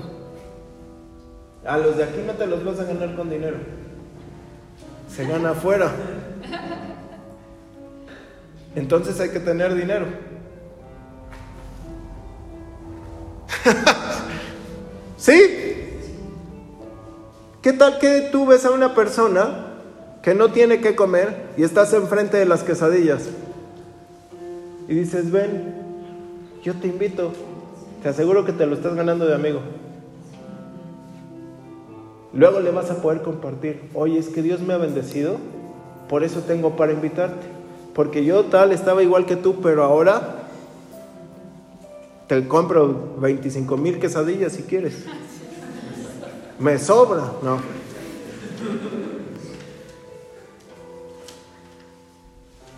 A 1.66 1.78
los 1.78 1.98
de 1.98 2.04
aquí 2.04 2.22
no 2.26 2.34
te 2.34 2.48
los 2.48 2.64
vas 2.64 2.80
a 2.80 2.84
ganar 2.84 3.16
con 3.16 3.30
dinero. 3.30 3.58
Se 5.10 5.26
gana 5.26 5.52
afuera. 5.52 5.92
Entonces 8.78 9.20
hay 9.20 9.30
que 9.30 9.40
tener 9.40 9.74
dinero. 9.74 10.06
¿Sí? 15.18 15.42
¿Qué 17.64 17.74
tal 17.74 17.98
que 17.98 18.30
tú 18.32 18.46
ves 18.46 18.66
a 18.66 18.70
una 18.70 18.94
persona 18.94 19.80
que 20.22 20.36
no 20.36 20.52
tiene 20.52 20.80
que 20.80 20.96
comer 20.96 21.48
y 21.58 21.64
estás 21.64 21.92
enfrente 21.94 22.38
de 22.38 22.46
las 22.46 22.62
quesadillas? 22.62 23.30
Y 24.88 24.94
dices, 24.94 25.32
ven, 25.32 25.74
yo 26.62 26.76
te 26.76 26.86
invito, 26.86 27.34
te 28.04 28.10
aseguro 28.10 28.46
que 28.46 28.54
te 28.54 28.68
lo 28.68 28.76
estás 28.76 28.94
ganando 28.94 29.26
de 29.26 29.34
amigo. 29.34 29.62
Luego 32.32 32.60
le 32.60 32.70
vas 32.70 32.92
a 32.92 33.02
poder 33.02 33.24
compartir, 33.24 33.90
oye, 33.96 34.20
es 34.20 34.30
que 34.30 34.44
Dios 34.44 34.62
me 34.62 34.76
ha 34.76 34.78
bendecido, 34.78 35.38
por 36.08 36.24
eso 36.24 36.42
tengo 36.42 36.76
para 36.76 36.94
invitarte. 36.94 37.57
Porque 37.98 38.24
yo 38.24 38.46
tal 38.46 38.72
estaba 38.74 39.02
igual 39.02 39.26
que 39.26 39.36
tú, 39.36 39.60
pero 39.60 39.84
ahora 39.84 40.44
te 42.28 42.48
compro 42.48 43.16
25 43.18 43.76
mil 43.76 44.00
quesadillas 44.00 44.54
si 44.54 44.62
quieres. 44.62 45.06
Me 46.60 46.78
sobra, 46.78 47.24
no. 47.42 47.60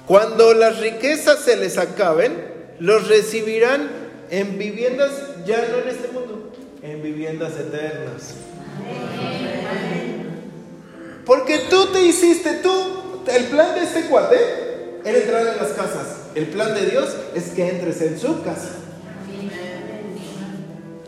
Cuando 0.07 0.53
las 0.53 0.79
riquezas 0.79 1.39
se 1.39 1.57
les 1.57 1.77
acaben, 1.77 2.41
los 2.79 3.09
recibirán 3.09 3.89
en 4.29 4.57
viviendas, 4.57 5.11
ya 5.45 5.67
no 5.69 5.79
en 5.79 5.89
este 5.89 6.13
mundo, 6.13 6.49
en 6.81 7.03
viviendas 7.03 7.59
eternas. 7.59 8.35
Porque 11.25 11.57
tú 11.69 11.87
te 11.87 12.03
hiciste 12.03 12.61
tú, 12.63 12.71
el 13.27 13.47
plan 13.47 13.75
de 13.75 13.83
este 13.83 14.05
cuate 14.05 14.68
Él 15.05 15.15
en 15.15 15.57
las 15.57 15.69
casas. 15.69 16.17
El 16.35 16.47
plan 16.47 16.73
de 16.73 16.85
Dios 16.85 17.15
es 17.33 17.49
que 17.49 17.69
entres 17.69 18.01
en 18.01 18.19
su 18.19 18.43
casa. 18.43 18.69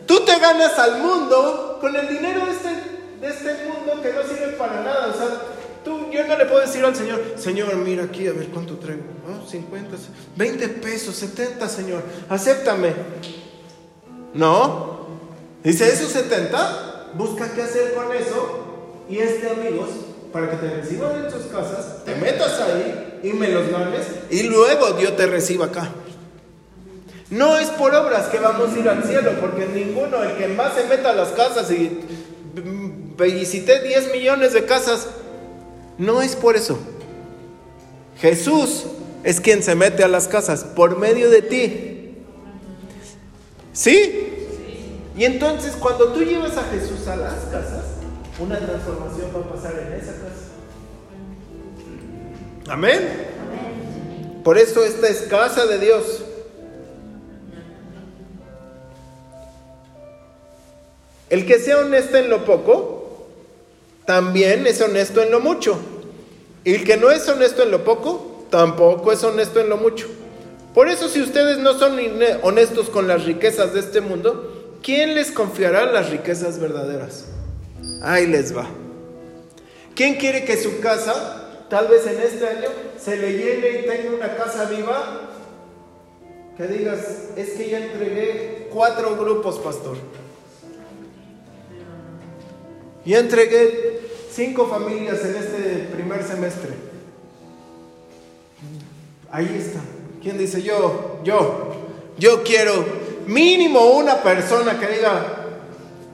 Tú 0.05 0.25
te 0.25 0.39
ganas 0.39 0.77
al 0.77 1.01
mundo 1.01 1.77
con 1.79 1.95
el 1.95 2.07
dinero 2.07 2.45
de 2.45 2.51
este, 2.51 2.69
de 3.21 3.27
este 3.27 3.67
mundo 3.67 4.01
que 4.01 4.13
no 4.13 4.23
sirve 4.23 4.53
para 4.57 4.81
nada. 4.81 5.07
O 5.07 5.17
sea, 5.17 5.27
tú, 5.83 6.09
yo 6.11 6.27
no 6.27 6.37
le 6.37 6.45
puedo 6.45 6.61
decir 6.61 6.83
al 6.83 6.95
Señor, 6.95 7.21
Señor, 7.37 7.75
mira 7.77 8.05
aquí, 8.05 8.27
a 8.27 8.33
ver 8.33 8.47
cuánto 8.47 8.77
traigo. 8.77 9.03
50, 9.47 9.97
20 10.35 10.67
pesos, 10.67 11.15
70, 11.15 11.67
Señor. 11.69 12.03
Acéptame. 12.29 12.93
No. 14.33 15.07
Dice, 15.63 15.87
¿esos 15.87 16.11
70? 16.11 17.11
Busca 17.15 17.51
qué 17.53 17.61
hacer 17.61 17.93
con 17.93 18.13
eso. 18.13 18.59
Y 19.09 19.19
este, 19.19 19.49
amigos, 19.49 19.89
para 20.31 20.49
que 20.49 20.57
te 20.57 20.75
reciban 20.75 21.25
en 21.25 21.31
sus 21.31 21.43
casas, 21.45 22.03
te 22.05 22.15
metas 22.15 22.59
ahí 22.61 23.10
y 23.23 23.33
me 23.33 23.49
los 23.49 23.69
ganes. 23.69 24.05
Y 24.29 24.43
luego 24.43 24.93
Dios 24.93 25.15
te 25.15 25.27
reciba 25.27 25.67
acá. 25.67 25.89
No 27.29 27.57
es 27.57 27.69
por 27.69 27.95
obras 27.95 28.27
que 28.27 28.39
vamos 28.39 28.73
a 28.73 28.79
ir 28.79 28.89
al 28.89 29.03
cielo, 29.03 29.31
porque 29.39 29.65
ninguno, 29.65 30.21
el 30.21 30.35
que 30.35 30.49
más 30.49 30.73
se 30.73 30.83
meta 30.85 31.11
a 31.11 31.15
las 31.15 31.29
casas 31.29 31.71
y 31.71 31.99
visité 33.17 33.81
10 33.81 34.11
millones 34.11 34.53
de 34.53 34.65
casas, 34.65 35.07
no 35.97 36.21
es 36.21 36.35
por 36.35 36.55
eso. 36.55 36.77
Jesús 38.19 38.85
es 39.23 39.39
quien 39.39 39.63
se 39.63 39.75
mete 39.75 40.03
a 40.03 40.07
las 40.07 40.27
casas 40.27 40.63
por 40.63 40.97
medio 40.97 41.29
de 41.29 41.41
ti. 41.41 42.17
¿Sí? 43.73 44.27
Y 45.15 45.23
entonces 45.23 45.73
cuando 45.79 46.11
tú 46.13 46.21
llevas 46.21 46.57
a 46.57 46.63
Jesús 46.63 47.07
a 47.07 47.15
las 47.15 47.45
casas, 47.45 47.85
una 48.39 48.57
transformación 48.57 49.29
va 49.35 49.39
a 49.39 49.53
pasar 49.53 49.73
en 49.87 49.93
esa 49.93 50.13
casa. 50.13 50.51
Amén. 52.71 53.27
Por 54.45 54.57
eso 54.57 54.85
esta 54.85 55.09
es 55.09 55.23
casa 55.23 55.65
de 55.65 55.77
Dios. 55.77 56.23
El 61.29 61.45
que 61.45 61.59
sea 61.59 61.79
honesto 61.79 62.15
en 62.17 62.29
lo 62.29 62.45
poco, 62.45 63.27
también 64.05 64.65
es 64.67 64.79
honesto 64.79 65.21
en 65.21 65.31
lo 65.31 65.41
mucho. 65.41 65.77
Y 66.63 66.75
el 66.75 66.85
que 66.85 66.95
no 66.95 67.11
es 67.11 67.27
honesto 67.27 67.63
en 67.63 67.71
lo 67.71 67.83
poco, 67.83 68.45
tampoco 68.49 69.11
es 69.11 69.21
honesto 69.25 69.59
en 69.59 69.67
lo 69.67 69.75
mucho. 69.75 70.07
Por 70.73 70.87
eso 70.87 71.09
si 71.09 71.21
ustedes 71.21 71.57
no 71.57 71.77
son 71.77 71.99
honestos 72.41 72.89
con 72.89 73.05
las 73.05 73.25
riquezas 73.25 73.73
de 73.73 73.81
este 73.81 73.99
mundo, 73.99 74.77
¿quién 74.81 75.13
les 75.15 75.31
confiará 75.31 75.91
las 75.91 76.09
riquezas 76.09 76.57
verdaderas? 76.57 77.25
Ahí 78.01 78.27
les 78.27 78.55
va. 78.55 78.67
¿Quién 79.93 80.15
quiere 80.15 80.45
que 80.45 80.55
su 80.55 80.79
casa, 80.79 81.40
tal 81.71 81.87
vez 81.87 82.05
en 82.05 82.19
este 82.19 82.45
año, 82.45 82.67
se 82.99 83.15
le 83.15 83.31
llene 83.31 83.79
y 83.79 83.85
tenga 83.87 84.13
una 84.13 84.35
casa 84.35 84.65
viva? 84.65 85.29
Que 86.57 86.67
digas, 86.67 87.29
es 87.37 87.51
que 87.51 87.69
ya 87.69 87.79
entregué 87.79 88.67
cuatro 88.73 89.15
grupos, 89.15 89.57
pastor. 89.59 89.95
Y 93.05 93.13
entregué 93.13 94.01
cinco 94.31 94.67
familias 94.67 95.23
en 95.23 95.35
este 95.37 95.87
primer 95.93 96.23
semestre. 96.23 96.71
Ahí 99.31 99.55
está. 99.57 99.79
¿Quién 100.21 100.37
dice 100.37 100.61
yo? 100.61 101.21
Yo. 101.23 101.71
Yo 102.17 102.43
quiero 102.43 102.83
mínimo 103.27 103.91
una 103.91 104.21
persona 104.21 104.77
que 104.77 104.87
diga, 104.87 105.47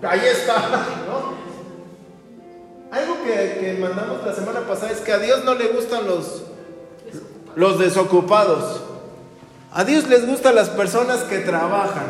ahí 0.03 0.21
está. 0.23 1.06
Algo 2.97 3.23
que, 3.23 3.59
que, 3.59 3.77
mandamos 3.79 4.25
la 4.25 4.33
semana 4.33 4.61
pasada 4.61 4.91
es 4.91 4.99
que 4.99 5.11
a 5.11 5.19
Dios 5.19 5.43
no 5.43 5.53
le 5.53 5.67
gustan 5.67 6.07
los, 6.07 6.43
los 7.55 7.77
desocupados. 7.77 8.81
A 9.71 9.83
Dios 9.83 10.07
les 10.07 10.25
gustan 10.25 10.55
las 10.55 10.69
personas 10.69 11.21
que 11.23 11.39
trabajan. 11.39 12.05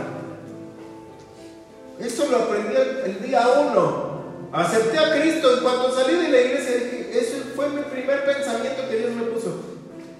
Eso 1.99 2.27
lo 2.31 2.37
aprendí 2.37 2.73
el 3.05 3.21
día 3.21 3.41
uno. 3.69 4.17
Acepté 4.53 4.97
a 4.97 5.19
Cristo 5.19 5.57
en 5.57 5.63
cuanto 5.63 5.93
salí 5.93 6.15
de 6.15 6.29
la 6.29 6.41
iglesia. 6.41 6.75
Ese 7.11 7.41
fue 7.55 7.67
mi 7.69 7.81
primer 7.81 8.23
pensamiento 8.23 8.87
que 8.89 8.95
Dios 8.95 9.11
me 9.11 9.23
puso. 9.23 9.59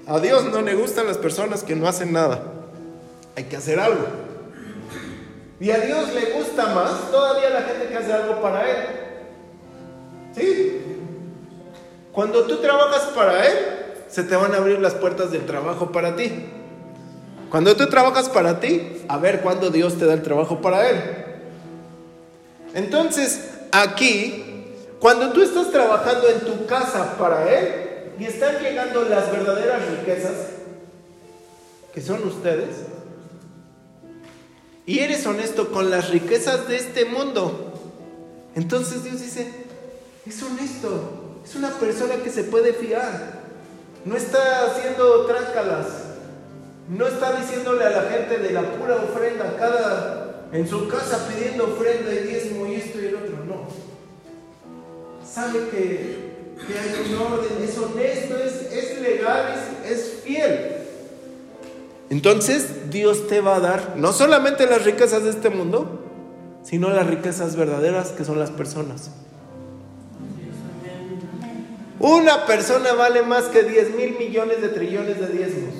A 0.06 0.20
Dios 0.20 0.44
no 0.46 0.62
le 0.62 0.76
gustan 0.76 1.08
las 1.08 1.18
personas 1.18 1.64
que 1.64 1.76
no 1.76 1.88
hacen 1.88 2.12
nada. 2.12 2.42
Hay 3.36 3.46
que 3.46 3.56
hacer 3.56 3.80
algo. 3.80 4.06
Y 5.60 5.72
a 5.72 5.78
Dios 5.78 6.14
le 6.14 6.32
gusta 6.34 6.66
más 6.74 7.10
todavía 7.10 7.52
la 7.52 7.62
gente 7.62 7.88
que 7.88 7.96
hace 7.96 8.12
algo 8.12 8.42
para 8.42 8.70
Él. 8.70 8.97
¿Sí? 10.38 10.82
Cuando 12.12 12.44
tú 12.44 12.58
trabajas 12.58 13.10
para 13.16 13.46
Él, 13.48 13.58
se 14.10 14.24
te 14.24 14.36
van 14.36 14.54
a 14.54 14.58
abrir 14.58 14.80
las 14.80 14.94
puertas 14.94 15.32
del 15.32 15.46
trabajo 15.46 15.92
para 15.92 16.16
ti. 16.16 16.32
Cuando 17.50 17.76
tú 17.76 17.88
trabajas 17.88 18.30
para 18.30 18.60
ti, 18.60 19.04
a 19.08 19.18
ver 19.18 19.42
cuándo 19.42 19.70
Dios 19.70 19.98
te 19.98 20.06
da 20.06 20.14
el 20.14 20.22
trabajo 20.22 20.62
para 20.62 20.90
Él. 20.90 21.02
Entonces, 22.74 23.50
aquí, 23.72 24.66
cuando 25.00 25.32
tú 25.32 25.42
estás 25.42 25.72
trabajando 25.72 26.28
en 26.30 26.42
tu 26.42 26.66
casa 26.66 27.18
para 27.18 27.50
Él 27.50 28.14
y 28.20 28.26
están 28.26 28.62
llegando 28.62 29.04
las 29.04 29.32
verdaderas 29.32 29.82
riquezas, 29.90 30.34
que 31.94 32.02
son 32.02 32.24
ustedes, 32.28 32.78
y 34.86 35.00
eres 35.00 35.26
honesto 35.26 35.72
con 35.72 35.90
las 35.90 36.10
riquezas 36.10 36.68
de 36.68 36.78
este 36.78 37.06
mundo, 37.06 37.74
entonces 38.56 39.04
Dios 39.04 39.22
dice, 39.22 39.67
es 40.28 40.44
honesto, 40.44 41.42
es 41.44 41.56
una 41.56 41.70
persona 41.72 42.16
que 42.24 42.30
se 42.30 42.44
puede 42.44 42.74
fiar, 42.74 43.38
no 44.06 44.16
está 44.16 44.66
haciendo 44.66 45.26
trácalas, 45.26 45.88
no 46.90 47.08
está 47.08 47.40
diciéndole 47.40 47.86
a 47.86 47.90
la 47.90 48.02
gente 48.04 48.38
de 48.38 48.52
la 48.52 48.62
pura 48.74 48.96
ofrenda 48.96 49.56
cada 49.58 50.28
en 50.52 50.68
su 50.68 50.88
casa 50.88 51.28
pidiendo 51.28 51.66
ofrenda 51.66 52.14
y 52.14 52.28
diezmo 52.28 52.66
y 52.68 52.76
esto 52.76 53.02
y 53.02 53.06
el 53.08 53.16
otro, 53.16 53.44
no. 53.46 53.68
Sabe 55.26 55.70
que, 55.70 56.28
hay 56.68 57.14
un 57.14 57.22
orden, 57.22 57.64
es 57.64 57.78
honesto, 57.78 58.36
es, 58.38 59.02
legal, 59.02 59.54
es, 59.86 59.92
es 59.92 60.24
fiel. 60.24 60.78
Entonces 62.10 62.90
Dios 62.90 63.28
te 63.28 63.42
va 63.42 63.58
a 63.58 63.60
dar 63.60 63.94
no 63.98 64.14
solamente 64.14 64.66
las 64.66 64.86
riquezas 64.86 65.24
de 65.24 65.32
este 65.32 65.50
mundo, 65.50 66.06
sino 66.64 66.90
las 66.90 67.06
riquezas 67.06 67.56
verdaderas 67.56 68.10
que 68.10 68.24
son 68.24 68.40
las 68.40 68.52
personas. 68.52 69.12
Una 72.00 72.46
persona 72.46 72.94
vale 72.94 73.24
más 73.24 73.46
que 73.46 73.64
10 73.64 73.96
mil 73.96 74.18
millones 74.18 74.62
de 74.62 74.70
trillones 74.70 75.20
de 75.20 75.28
diezmos. 75.28 75.74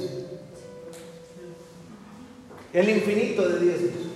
El 2.74 2.90
infinito 2.90 3.48
de 3.48 3.60
diezmos. 3.60 4.08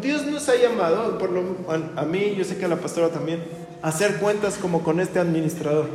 Dios 0.00 0.26
nos 0.26 0.48
ha 0.48 0.56
llamado, 0.56 1.18
por 1.18 1.30
lo, 1.30 1.42
a 1.68 2.02
mí, 2.02 2.34
yo 2.36 2.44
sé 2.44 2.58
que 2.58 2.66
a 2.66 2.68
la 2.68 2.76
pastora 2.76 3.08
también, 3.08 3.42
a 3.82 3.88
hacer 3.88 4.16
cuentas 4.18 4.58
como 4.58 4.82
con 4.82 5.00
este 5.00 5.18
administrador. 5.18 5.86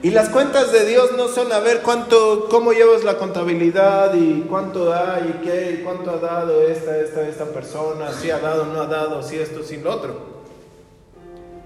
Y 0.00 0.10
las 0.10 0.28
cuentas 0.28 0.70
de 0.70 0.86
Dios 0.86 1.10
no 1.16 1.26
son 1.26 1.52
a 1.52 1.58
ver 1.58 1.82
cuánto, 1.82 2.46
cómo 2.48 2.72
llevas 2.72 3.02
la 3.02 3.18
contabilidad 3.18 4.14
y 4.14 4.42
cuánto 4.42 4.84
da 4.84 5.20
y 5.20 5.44
qué, 5.44 5.80
cuánto 5.82 6.12
ha 6.12 6.18
dado 6.18 6.62
esta, 6.62 6.98
esta, 6.98 7.28
esta 7.28 7.46
persona, 7.46 8.12
si 8.12 8.30
ha 8.30 8.38
dado, 8.38 8.66
no 8.66 8.80
ha 8.80 8.86
dado, 8.86 9.24
si 9.24 9.36
esto, 9.36 9.64
si 9.64 9.78
lo 9.78 9.92
otro. 9.92 10.38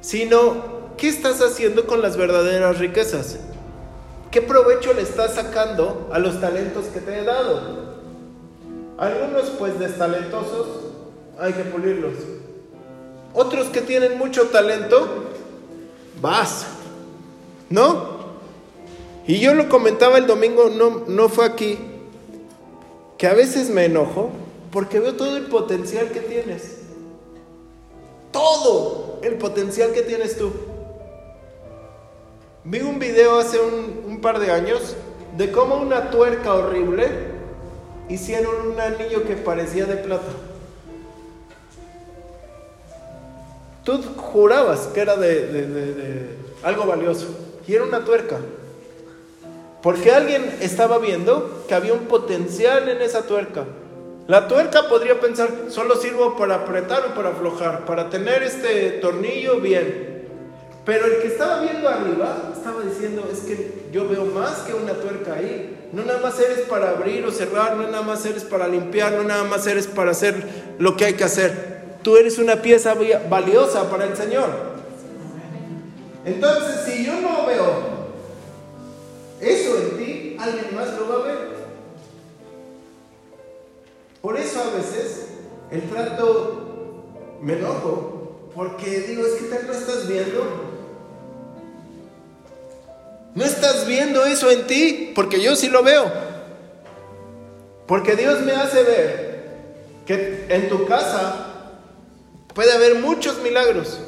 Sino, 0.00 0.56
¿qué 0.96 1.08
estás 1.08 1.42
haciendo 1.42 1.86
con 1.86 2.00
las 2.00 2.16
verdaderas 2.16 2.78
riquezas? 2.78 3.38
¿Qué 4.30 4.40
provecho 4.40 4.94
le 4.94 5.02
estás 5.02 5.34
sacando 5.34 6.08
a 6.10 6.18
los 6.18 6.40
talentos 6.40 6.86
que 6.86 7.00
te 7.00 7.18
he 7.18 7.24
dado? 7.24 7.82
Algunos 8.96 9.50
pues 9.58 9.78
destalentosos 9.78 10.68
hay 11.38 11.52
que 11.52 11.64
pulirlos. 11.64 12.14
Otros 13.34 13.66
que 13.68 13.82
tienen 13.82 14.16
mucho 14.16 14.44
talento, 14.44 15.06
vas. 16.22 16.66
¿No? 17.68 18.12
Y 19.26 19.38
yo 19.38 19.54
lo 19.54 19.68
comentaba 19.68 20.18
el 20.18 20.26
domingo, 20.26 20.68
no, 20.68 21.04
no 21.06 21.28
fue 21.28 21.46
aquí, 21.46 21.78
que 23.18 23.26
a 23.26 23.35
veces 23.35 23.70
me 23.70 23.85
enojo 23.85 24.30
porque 24.70 24.98
veo 24.98 25.14
todo 25.14 25.37
el 25.37 25.46
potencial 25.46 26.11
que 26.11 26.20
tienes. 26.20 26.78
Todo 28.32 29.20
el 29.22 29.35
potencial 29.35 29.92
que 29.92 30.02
tienes 30.02 30.37
tú. 30.37 30.50
Vi 32.64 32.80
un 32.80 32.98
video 32.98 33.38
hace 33.38 33.61
un, 33.61 34.02
un 34.06 34.20
par 34.20 34.38
de 34.38 34.50
años 34.50 34.96
de 35.37 35.50
cómo 35.50 35.76
una 35.76 36.11
tuerca 36.11 36.54
horrible 36.54 37.32
hicieron 38.08 38.72
un 38.72 38.80
anillo 38.80 39.24
que 39.24 39.37
parecía 39.37 39.87
de 39.87 39.96
plata. 39.96 40.32
Tú 43.85 44.00
jurabas 44.16 44.88
que 44.88 45.00
era 45.00 45.16
de, 45.16 46.37
algo 46.62 46.87
valioso 46.87 47.26
y 47.66 47.74
era 47.74 47.85
una 47.85 48.04
tuerca. 48.04 48.38
Porque 49.82 50.12
alguien 50.12 50.58
estaba 50.60 50.98
viendo 50.98 51.64
que 51.66 51.74
había 51.74 51.92
un 51.92 52.06
potencial 52.06 52.88
en 52.88 53.02
esa 53.02 53.22
tuerca. 53.22 53.64
La 54.28 54.46
tuerca 54.46 54.88
podría 54.88 55.18
pensar, 55.18 55.48
solo 55.68 55.96
sirvo 55.96 56.36
para 56.36 56.56
apretar 56.56 57.04
o 57.10 57.14
para 57.14 57.30
aflojar, 57.30 57.84
para 57.84 58.08
tener 58.08 58.44
este 58.44 58.92
tornillo 58.92 59.60
bien. 59.60 60.12
Pero 60.84 61.06
el 61.06 61.20
que 61.20 61.28
estaba 61.28 61.60
viendo 61.60 61.88
arriba 61.88 62.52
estaba 62.56 62.82
diciendo, 62.82 63.28
es 63.32 63.40
que 63.40 63.88
yo 63.92 64.08
veo 64.08 64.24
más 64.26 64.60
que 64.60 64.74
una 64.74 64.92
tuerca 64.94 65.34
ahí. 65.34 65.88
No 65.92 66.04
nada 66.04 66.20
más 66.20 66.38
eres 66.38 66.60
para 66.60 66.90
abrir 66.90 67.24
o 67.26 67.32
cerrar, 67.32 67.76
no 67.76 67.84
nada 67.88 68.02
más 68.02 68.24
eres 68.24 68.44
para 68.44 68.68
limpiar, 68.68 69.12
no 69.12 69.24
nada 69.24 69.44
más 69.44 69.66
eres 69.66 69.88
para 69.88 70.12
hacer 70.12 70.34
lo 70.78 70.96
que 70.96 71.04
hay 71.04 71.14
que 71.14 71.24
hacer. 71.24 71.82
Tú 72.02 72.16
eres 72.16 72.38
una 72.38 72.62
pieza 72.62 72.94
valiosa 73.28 73.90
para 73.90 74.04
el 74.04 74.16
Señor. 74.16 74.48
Entonces, 76.24 76.84
si 76.86 77.04
yo 77.04 77.20
no 77.20 77.46
veo 77.46 77.91
eso 79.42 79.76
en 79.78 79.98
ti, 79.98 80.37
alguien 80.38 80.74
más 80.74 80.98
lo 80.98 81.09
va 81.09 81.14
a 81.16 81.26
ver. 81.26 81.52
Por 84.20 84.38
eso 84.38 84.61
a 84.61 84.76
veces 84.76 85.26
el 85.70 85.83
trato 85.90 87.38
me 87.42 87.55
enojo, 87.55 88.50
porque 88.55 89.00
digo, 89.00 89.26
es 89.26 89.35
que 89.35 89.48
tal 89.48 89.66
no 89.66 89.72
estás 89.72 90.09
viendo 90.09 90.72
¿No 93.35 93.44
estás 93.44 93.87
viendo 93.87 94.24
eso 94.26 94.50
en 94.50 94.66
ti? 94.66 95.12
Porque 95.14 95.40
yo 95.40 95.57
sí 95.57 95.68
lo 95.68 95.83
veo. 95.83 96.11
Porque 97.87 98.14
Dios 98.14 98.40
me 98.40 98.52
hace 98.52 98.83
ver 98.83 99.33
que 100.07 100.46
en 100.48 100.68
tu 100.68 100.87
casa 100.87 101.70
puede 102.55 102.72
haber 102.72 102.96
muchos 102.96 103.38
milagros, 103.42 103.98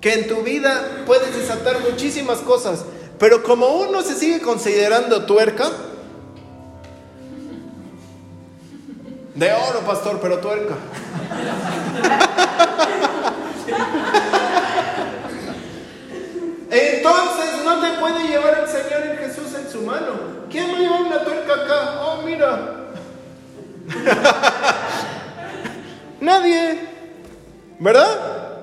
que 0.00 0.14
en 0.14 0.26
tu 0.26 0.42
vida 0.42 1.02
puedes 1.06 1.36
desatar 1.36 1.80
muchísimas 1.80 2.38
cosas, 2.38 2.84
pero 3.22 3.40
como 3.44 3.68
uno 3.68 4.02
se 4.02 4.16
sigue 4.16 4.40
considerando 4.40 5.24
tuerca, 5.24 5.70
de 9.36 9.52
oro, 9.52 9.78
pastor, 9.86 10.18
pero 10.20 10.38
tuerca. 10.38 10.74
Entonces 16.68 17.64
no 17.64 17.80
te 17.80 17.92
puede 18.00 18.26
llevar 18.26 18.64
el 18.64 18.68
Señor 18.68 19.06
en 19.06 19.18
Jesús 19.18 19.54
en 19.56 19.70
su 19.70 19.82
mano. 19.82 20.14
¿Quién 20.50 20.72
va 20.72 20.78
a 20.78 20.80
llevar 20.80 21.02
una 21.02 21.22
tuerca 21.22 21.54
acá? 21.54 22.00
Oh, 22.02 22.22
mira. 22.22 22.88
Nadie. 26.20 26.88
¿Verdad? 27.78 28.58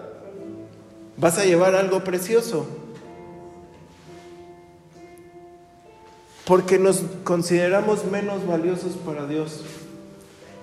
Vas 1.15 1.37
a 1.37 1.45
llevar 1.45 1.75
algo 1.75 2.03
precioso. 2.03 2.88
Porque 6.49 6.79
nos 6.79 7.03
consideramos 7.23 8.05
menos 8.05 8.47
valiosos 8.47 8.93
para 9.05 9.27
Dios. 9.27 9.61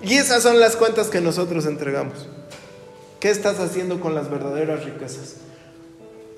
Y 0.03 0.15
esas 0.15 0.43
son 0.43 0.59
las 0.59 0.75
cuentas 0.75 1.07
que 1.11 1.21
nosotros 1.21 1.65
entregamos. 1.65 2.27
¿Qué 3.21 3.31
estás 3.31 3.61
haciendo 3.61 4.01
con 4.01 4.13
las 4.13 4.29
verdaderas 4.29 4.85
riquezas? 4.85 5.37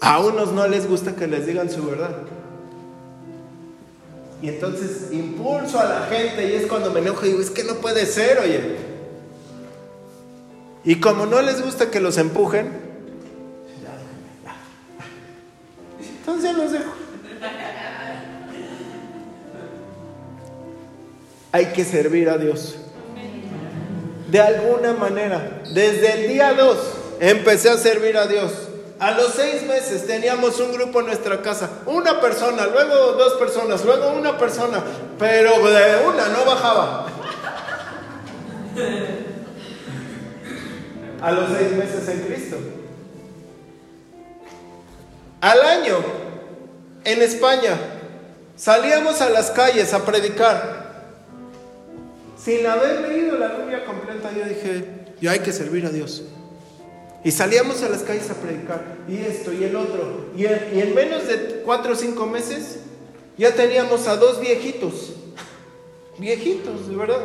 A 0.02 0.20
unos 0.20 0.52
no 0.52 0.68
les 0.68 0.87
gusta 0.87 1.16
que 1.16 1.26
les 1.26 1.46
digan 1.46 1.70
su 1.70 1.82
verdad. 1.87 2.14
Y 4.42 4.50
entonces 4.50 5.08
impulso 5.12 5.80
a 5.80 5.84
la 5.84 6.00
gente 6.08 6.46
y 6.46 6.52
es 6.52 6.66
cuando 6.66 6.92
me 6.92 7.00
enojo 7.00 7.24
y 7.24 7.30
digo, 7.30 7.40
es 7.40 7.48
que 7.48 7.64
no 7.64 7.76
puede 7.76 8.04
ser, 8.04 8.40
oye. 8.40 8.76
Y 10.84 11.00
como 11.00 11.24
no 11.24 11.40
les 11.40 11.64
gusta 11.64 11.90
que 11.90 12.00
los 12.00 12.18
empujen, 12.18 12.70
entonces 16.20 16.54
los 16.54 16.70
dejo. 16.70 16.97
Hay 21.58 21.72
que 21.72 21.84
servir 21.84 22.28
a 22.28 22.38
Dios. 22.38 22.76
De 24.28 24.40
alguna 24.40 24.92
manera, 24.92 25.60
desde 25.74 26.12
el 26.12 26.28
día 26.28 26.54
2 26.54 26.78
empecé 27.18 27.68
a 27.68 27.76
servir 27.76 28.16
a 28.16 28.28
Dios. 28.28 28.52
A 29.00 29.10
los 29.10 29.32
seis 29.34 29.64
meses 29.64 30.06
teníamos 30.06 30.60
un 30.60 30.72
grupo 30.72 31.00
en 31.00 31.06
nuestra 31.06 31.42
casa, 31.42 31.68
una 31.86 32.20
persona, 32.20 32.64
luego 32.66 33.14
dos 33.14 33.32
personas, 33.40 33.84
luego 33.84 34.10
una 34.10 34.38
persona, 34.38 34.84
pero 35.18 35.50
de 35.68 36.06
una 36.06 36.28
no 36.28 36.44
bajaba. 36.44 37.06
A 41.20 41.32
los 41.32 41.58
seis 41.58 41.72
meses 41.72 42.08
en 42.08 42.20
Cristo. 42.20 42.56
Al 45.40 45.60
año, 45.62 45.96
en 47.02 47.20
España, 47.20 47.76
salíamos 48.54 49.20
a 49.20 49.30
las 49.30 49.50
calles 49.50 49.92
a 49.92 50.04
predicar. 50.04 50.88
Sin 52.48 52.66
haber 52.66 53.06
leído 53.06 53.37
la 53.37 53.48
Biblia 53.48 53.84
completa, 53.84 54.30
yo 54.34 54.42
dije, 54.46 54.82
yo 55.20 55.30
hay 55.30 55.40
que 55.40 55.52
servir 55.52 55.84
a 55.84 55.90
Dios. 55.90 56.22
Y 57.22 57.30
salíamos 57.30 57.82
a 57.82 57.90
las 57.90 58.02
calles 58.02 58.30
a 58.30 58.34
predicar, 58.37 58.96
y 59.06 59.18
esto 59.18 59.52
y 59.52 59.64
el 59.64 59.76
otro. 59.76 60.30
Y 60.34 60.46
en, 60.46 60.94
menos 60.94 61.28
de 61.28 61.61
cuatro 61.62 61.92
o 61.92 61.94
cinco 61.94 62.24
meses 62.24 62.78
ya 63.37 63.52
teníamos 63.52 64.08
a 64.08 64.16
dos 64.16 64.40
viejitos. 64.40 65.12
Viejitos, 66.16 66.88
de 66.88 66.96
verdad. 66.96 67.20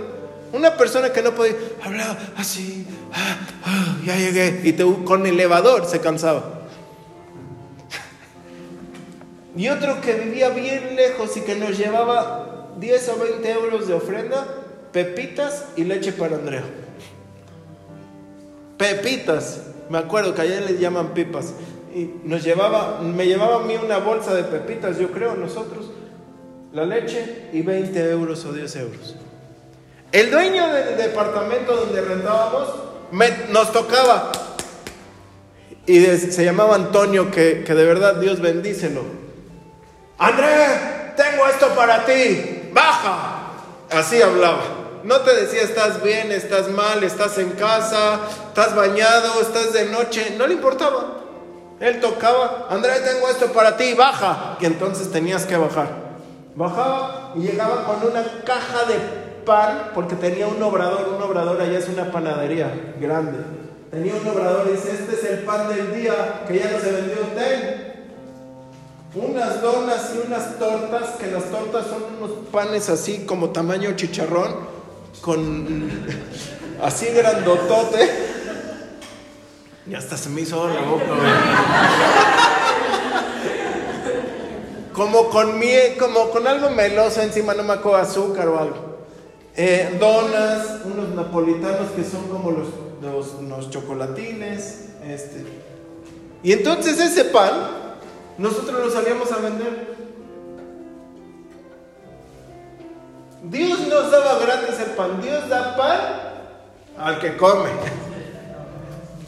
Una 0.51 0.75
persona 0.75 1.13
que 1.13 1.21
no 1.21 1.33
podía 1.33 1.55
hablar 1.81 2.33
así, 2.36 2.86
ah, 3.13 3.38
ah, 3.63 3.97
ya 4.05 4.17
llegué, 4.17 4.59
y 4.65 4.73
te, 4.73 4.83
con 5.05 5.25
elevador 5.25 5.86
se 5.86 6.01
cansaba. 6.01 6.67
Y 9.55 9.69
otro 9.69 10.01
que 10.01 10.15
vivía 10.15 10.49
bien 10.49 10.97
lejos 10.97 11.38
y 11.38 11.41
que 11.43 11.55
nos 11.55 11.77
llevaba 11.77 12.73
10 12.77 13.07
o 13.07 13.23
20 13.23 13.51
euros 13.51 13.88
de 13.88 13.93
ofrenda, 13.93 14.62
pepitas 14.93 15.65
y 15.75 15.84
leche 15.84 16.13
para 16.13 16.36
Andrea. 16.36 16.63
Pepitas. 18.77 19.62
Me 19.89 19.97
acuerdo 19.97 20.34
que 20.34 20.41
allá 20.41 20.62
les 20.62 20.79
llaman 20.79 21.13
pipas. 21.13 21.53
Y 21.93 22.10
nos 22.23 22.43
llevaba, 22.43 22.99
me 23.01 23.27
llevaba 23.27 23.58
a 23.58 23.60
mí 23.60 23.75
una 23.75 23.97
bolsa 23.97 24.34
de 24.34 24.43
pepitas, 24.43 24.97
yo 24.97 25.12
creo, 25.12 25.36
nosotros, 25.36 25.91
la 26.71 26.86
leche 26.86 27.49
y 27.51 27.62
20 27.62 28.10
euros 28.10 28.45
o 28.45 28.53
10 28.53 28.75
euros. 28.77 29.15
El 30.12 30.32
dueño 30.32 30.71
del 30.73 30.97
departamento 30.97 31.75
donde 31.75 32.01
rentábamos 32.01 32.69
nos 33.51 33.71
tocaba. 33.71 34.32
Y 35.86 36.03
se 36.06 36.45
llamaba 36.45 36.75
Antonio, 36.75 37.29
que, 37.29 37.63
que 37.63 37.73
de 37.73 37.84
verdad 37.84 38.15
Dios 38.15 38.39
bendícelo. 38.39 39.03
André, 40.17 41.13
tengo 41.17 41.45
esto 41.47 41.67
para 41.75 42.06
ti, 42.06 42.69
baja. 42.73 43.51
Así 43.91 44.21
hablaba. 44.21 44.62
No 45.03 45.19
te 45.19 45.35
decía 45.35 45.63
estás 45.63 46.01
bien, 46.01 46.31
estás 46.31 46.69
mal, 46.69 47.03
estás 47.03 47.37
en 47.37 47.51
casa, 47.51 48.19
estás 48.47 48.73
bañado, 48.75 49.41
estás 49.41 49.73
de 49.73 49.85
noche. 49.89 50.35
No 50.37 50.47
le 50.47 50.53
importaba. 50.53 51.19
Él 51.79 51.99
tocaba, 51.99 52.67
Andrés, 52.69 53.03
tengo 53.03 53.27
esto 53.27 53.51
para 53.51 53.75
ti, 53.75 53.93
baja. 53.93 54.57
Y 54.61 54.65
entonces 54.65 55.11
tenías 55.11 55.45
que 55.45 55.57
bajar. 55.57 55.89
Bajaba 56.55 57.33
y 57.35 57.39
llegaba 57.39 57.83
con 57.83 58.09
una 58.09 58.23
caja 58.45 58.85
de 58.85 58.95
pan, 59.45 59.91
porque 59.93 60.15
tenía 60.15 60.47
un 60.47 60.61
obrador. 60.63 61.09
Un 61.17 61.21
obrador 61.21 61.61
allá 61.61 61.79
es 61.79 61.89
una 61.89 62.09
panadería 62.09 62.71
grande. 63.01 63.39
Tenía 63.91 64.13
un 64.15 64.27
obrador 64.27 64.67
y 64.69 64.71
dice, 64.71 64.91
este 64.93 65.15
es 65.15 65.23
el 65.25 65.39
pan 65.39 65.67
del 65.67 65.93
día 65.93 66.45
que 66.47 66.59
ya 66.59 66.71
no 66.71 66.79
se 66.79 66.91
vendió. 66.91 67.17
Ten, 67.35 67.93
unas 69.15 69.61
donas 69.61 70.11
y 70.15 70.25
unas 70.25 70.57
tortas, 70.57 71.09
que 71.19 71.27
las 71.27 71.43
tortas 71.43 71.87
son 71.87 72.03
unos 72.17 72.47
panes 72.51 72.89
así 72.89 73.25
como 73.25 73.49
tamaño 73.49 73.91
chicharrón, 73.95 74.72
con 75.21 75.89
así 76.82 77.08
grandotote. 77.08 78.10
Y 79.89 79.95
hasta 79.95 80.15
se 80.15 80.30
me 80.30 80.41
hizo 80.41 80.67
la 80.67 80.82
boca, 80.82 81.06
Como 84.93 85.30
con 85.30 85.60
miel, 85.60 85.97
como 85.97 86.30
con 86.30 86.47
algo 86.47 86.69
meloso 86.69 87.21
encima, 87.21 87.54
no 87.54 87.63
me 87.63 87.73
acuerdo, 87.73 87.97
azúcar 87.97 88.47
o 88.47 88.60
algo. 88.60 88.93
Eh, 89.56 89.97
donas, 89.99 90.82
unos 90.86 91.10
napolitanos 91.10 91.91
que 91.95 92.04
son 92.04 92.28
como 92.30 92.52
los, 92.52 92.67
los, 93.02 93.41
los 93.41 93.69
chocolatines. 93.69 94.89
Este. 95.06 95.43
Y 96.43 96.54
entonces 96.54 96.99
ese 96.99 97.26
pan, 97.26 97.52
nosotros 98.38 98.86
lo 98.86 98.91
salíamos 98.91 99.32
a 99.32 99.38
vender. 99.38 99.92
Dios 103.43 103.88
nos 103.88 104.10
daba 104.10 104.39
gratis 104.39 104.79
el 104.79 104.91
pan. 104.91 105.21
Dios 105.21 105.49
da 105.49 105.75
pan 105.75 105.99
al 106.97 107.19
que 107.19 107.36
come. 107.36 107.69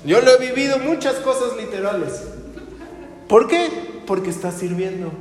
Yo 0.06 0.22
lo 0.22 0.32
he 0.32 0.38
vivido 0.38 0.80
muchas 0.80 1.16
cosas 1.16 1.58
literales. 1.58 2.24
¿Por 3.28 3.48
qué? 3.48 4.02
Porque 4.08 4.30
está 4.30 4.52
sirviendo. 4.52 5.12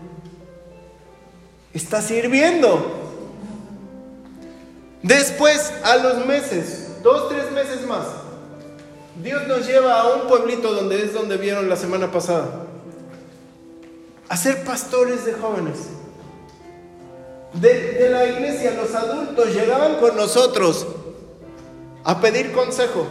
Está 1.72 2.02
sirviendo. 2.02 3.02
Después, 5.02 5.72
a 5.83 5.96
los 5.96 6.24
meses, 6.26 7.02
dos, 7.02 7.28
tres 7.28 7.50
meses 7.50 7.87
más, 7.87 8.07
Dios 9.22 9.46
nos 9.48 9.66
lleva 9.66 10.00
a 10.00 10.14
un 10.14 10.28
pueblito 10.28 10.72
donde 10.72 11.02
es 11.02 11.12
donde 11.12 11.37
vieron 11.37 11.68
la 11.68 11.76
semana 11.76 12.12
pasada. 12.12 12.66
A 14.28 14.37
ser 14.37 14.64
pastores 14.64 15.24
de 15.24 15.33
jóvenes 15.33 15.78
de, 17.60 18.08
la 18.10 18.26
iglesia, 18.26 18.74
los 18.74 18.94
adultos 18.94 19.54
llegaban 19.54 19.96
con 19.96 20.16
nosotros 20.16 20.86
a 22.02 22.20
pedir 22.20 22.52
consejo. 22.52 23.06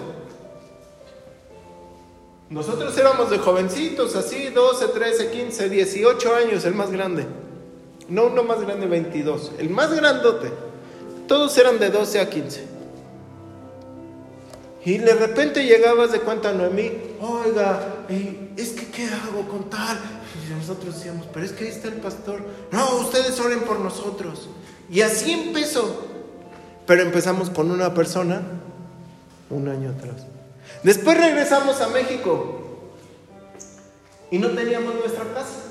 Nosotros 2.49 2.95
éramos 2.97 3.29
de 3.29 3.39
jovencitos, 3.39 4.15
así, 4.15 4.49
12, 4.49 4.87
13, 4.89 5.31
15, 5.31 5.69
18 5.69 6.35
años, 6.35 6.65
el 6.65 6.75
más 6.75 6.91
grande. 6.91 7.25
No 8.09 8.25
uno 8.25 8.43
más 8.43 8.61
grande, 8.61 8.85
22. 8.85 9.53
El 9.57 9.69
más 9.69 9.93
grandote. 9.95 10.51
Todos 11.27 11.57
eran 11.57 11.79
de 11.79 11.89
12 11.89 12.19
a 12.19 12.29
15. 12.29 12.72
Y 14.85 14.97
de 14.97 15.13
repente 15.15 15.65
llegabas 15.65 16.11
de 16.11 16.19
cuenta 16.19 16.49
a 16.49 16.53
Noemí, 16.53 16.91
oiga, 17.21 18.05
es 18.57 18.69
que 18.71 18.87
¿qué 18.87 19.05
hago 19.05 19.47
con 19.47 19.69
tal? 19.69 19.97
Y 20.45 20.53
nosotros 20.53 20.95
decíamos, 20.95 21.25
pero 21.31 21.45
es 21.45 21.53
que 21.53 21.65
ahí 21.65 21.69
está 21.69 21.87
el 21.87 21.95
pastor. 21.95 22.41
No, 22.71 22.97
ustedes 22.97 23.39
oren 23.39 23.61
por 23.61 23.79
nosotros. 23.79 24.49
Y 24.89 25.01
así 25.01 25.31
empezó. 25.31 26.05
Pero 26.85 27.01
empezamos 27.01 27.49
con 27.49 27.71
una 27.71 27.93
persona 27.93 28.41
un 29.49 29.69
año 29.69 29.91
atrás. 29.91 30.27
Después 30.83 31.17
regresamos 31.17 31.79
a 31.79 31.87
México 31.87 32.59
y 34.31 34.37
no 34.37 34.49
teníamos 34.49 34.95
nuestra 34.95 35.23
casa. 35.33 35.61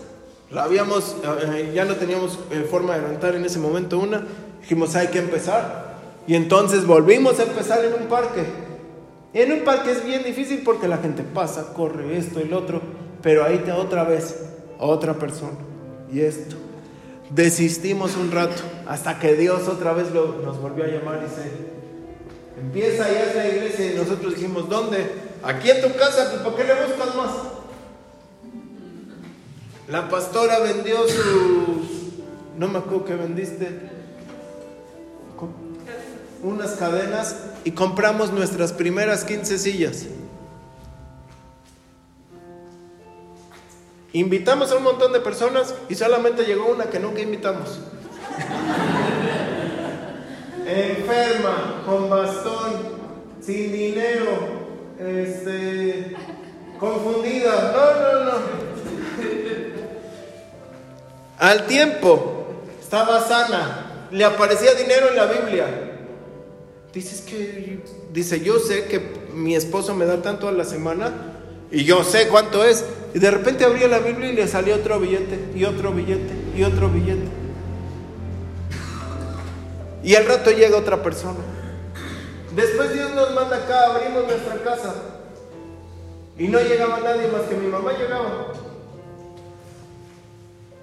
La 0.50 0.64
habíamos, 0.64 1.16
eh, 1.54 1.72
ya 1.74 1.84
no 1.84 1.96
teníamos 1.96 2.38
eh, 2.50 2.66
forma 2.70 2.94
de 2.94 3.02
rentar 3.02 3.34
en 3.34 3.44
ese 3.44 3.58
momento 3.58 3.98
una. 3.98 4.26
Dijimos, 4.60 4.94
hay 4.94 5.08
que 5.08 5.18
empezar. 5.18 5.96
Y 6.26 6.34
entonces 6.34 6.86
volvimos 6.86 7.38
a 7.40 7.42
empezar 7.42 7.84
en 7.84 7.94
un 7.94 8.08
parque. 8.08 8.61
En 9.34 9.52
un 9.52 9.64
parque 9.64 9.92
es 9.92 10.04
bien 10.04 10.22
difícil 10.24 10.62
porque 10.64 10.88
la 10.88 10.98
gente 10.98 11.22
pasa, 11.22 11.72
corre 11.72 12.18
esto, 12.18 12.40
el 12.40 12.52
otro, 12.52 12.80
pero 13.22 13.44
ahí 13.44 13.58
te 13.58 13.72
otra 13.72 14.04
vez, 14.04 14.36
otra 14.78 15.14
persona. 15.14 15.58
Y 16.12 16.20
esto. 16.20 16.56
Desistimos 17.30 18.16
un 18.16 18.30
rato 18.30 18.62
hasta 18.86 19.18
que 19.18 19.34
Dios 19.34 19.66
otra 19.68 19.94
vez 19.94 20.08
nos 20.12 20.60
volvió 20.60 20.84
a 20.84 20.88
llamar 20.88 21.20
y 21.20 21.28
dice, 21.30 21.50
Empieza 22.62 23.06
allá 23.06 23.30
en 23.30 23.36
la 23.36 23.48
iglesia 23.48 23.92
y 23.92 23.96
nosotros 23.96 24.34
dijimos, 24.34 24.68
¿dónde? 24.68 24.98
Aquí 25.42 25.70
en 25.70 25.82
tu 25.82 25.98
casa, 25.98 26.28
pues 26.30 26.42
¿por 26.42 26.54
qué 26.54 26.64
le 26.64 26.74
buscas 26.74 27.16
más? 27.16 27.30
La 29.88 30.08
pastora 30.08 30.60
vendió 30.60 31.08
sus, 31.08 32.20
no 32.56 32.68
me 32.68 32.78
acuerdo 32.78 33.04
que 33.04 33.14
vendiste, 33.16 33.68
unas 36.42 36.72
cadenas 36.72 37.36
y 37.64 37.70
compramos 37.70 38.32
nuestras 38.32 38.72
primeras 38.72 39.24
15 39.24 39.58
sillas. 39.58 40.06
Invitamos 44.12 44.70
a 44.72 44.76
un 44.76 44.82
montón 44.82 45.12
de 45.12 45.20
personas 45.20 45.74
y 45.88 45.94
solamente 45.94 46.44
llegó 46.44 46.66
una 46.66 46.86
que 46.86 47.00
nunca 47.00 47.20
invitamos 47.20 47.80
enferma, 50.66 51.82
con 51.84 52.08
bastón, 52.08 52.72
sin 53.40 53.72
dinero, 53.72 54.30
este, 54.98 56.16
confundida. 56.78 57.72
No, 57.72 58.00
no, 58.00 58.24
no. 58.24 58.32
Al 61.38 61.66
tiempo 61.66 62.46
estaba 62.80 63.20
sana, 63.20 64.06
le 64.10 64.24
aparecía 64.24 64.74
dinero 64.74 65.08
en 65.08 65.16
la 65.16 65.26
Biblia. 65.26 65.91
Dices 66.92 67.22
que, 67.22 67.82
dice, 68.12 68.40
yo 68.40 68.58
sé 68.58 68.84
que 68.84 69.00
mi 69.34 69.56
esposo 69.56 69.94
me 69.94 70.04
da 70.04 70.20
tanto 70.20 70.48
a 70.48 70.52
la 70.52 70.64
semana 70.64 71.12
y 71.70 71.84
yo 71.84 72.04
sé 72.04 72.28
cuánto 72.28 72.64
es. 72.64 72.84
Y 73.14 73.18
de 73.18 73.30
repente 73.30 73.64
abría 73.64 73.88
la 73.88 73.98
Biblia 73.98 74.30
y 74.30 74.34
le 74.34 74.46
salía 74.46 74.76
otro 74.76 75.00
billete 75.00 75.38
y 75.54 75.64
otro 75.64 75.92
billete 75.92 76.34
y 76.56 76.62
otro 76.62 76.90
billete. 76.90 77.28
Y 80.04 80.14
al 80.14 80.26
rato 80.26 80.50
llega 80.50 80.76
otra 80.76 81.02
persona. 81.02 81.38
Después 82.54 82.92
Dios 82.92 83.14
nos 83.14 83.32
manda 83.32 83.56
acá, 83.56 83.86
abrimos 83.86 84.26
nuestra 84.26 84.62
casa. 84.62 84.94
Y 86.38 86.48
no 86.48 86.60
llegaba 86.60 87.00
nadie 87.00 87.28
más 87.28 87.42
que 87.42 87.54
mi 87.54 87.68
mamá 87.68 87.92
llegaba. 87.92 88.52